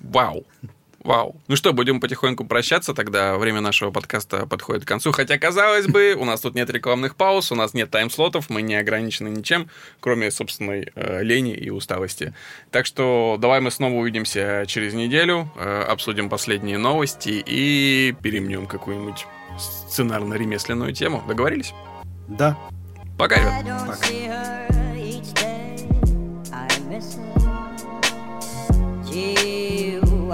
Вау. 0.00 0.44
Вау. 1.04 1.37
Ну 1.46 1.56
что, 1.56 1.72
будем 1.72 2.00
потихоньку 2.00 2.44
прощаться, 2.44 2.92
тогда 2.92 3.38
время 3.38 3.61
нашего 3.61 3.90
подкаста 3.90 4.46
подходит 4.46 4.84
к 4.84 4.88
концу. 4.88 5.12
Хотя, 5.12 5.38
казалось 5.38 5.87
бы, 5.87 6.14
у 6.18 6.24
нас 6.24 6.40
тут 6.40 6.54
нет 6.54 6.68
рекламных 6.70 7.14
пауз, 7.14 7.52
у 7.52 7.54
нас 7.54 7.72
нет 7.72 7.90
тайм-слотов, 7.90 8.50
мы 8.50 8.62
не 8.62 8.74
ограничены 8.74 9.28
ничем, 9.28 9.70
кроме 10.00 10.30
собственной 10.30 10.90
э, 10.94 11.22
лени 11.22 11.54
и 11.54 11.70
усталости. 11.70 12.34
Так 12.70 12.84
что 12.84 13.38
давай 13.40 13.61
мы 13.61 13.70
снова 13.70 13.94
увидимся 13.94 14.64
через 14.66 14.92
неделю, 14.92 15.50
э, 15.56 15.82
обсудим 15.88 16.28
последние 16.28 16.78
новости 16.78 17.42
и 17.46 18.14
перемнем 18.20 18.66
какую-нибудь 18.66 19.26
сценарно-ремесленную 19.58 20.92
тему. 20.92 21.22
Договорились? 21.28 21.72
Да. 22.26 22.58
Пока, 23.16 23.37
ребят. 23.37 23.87
Пока. 23.87 24.68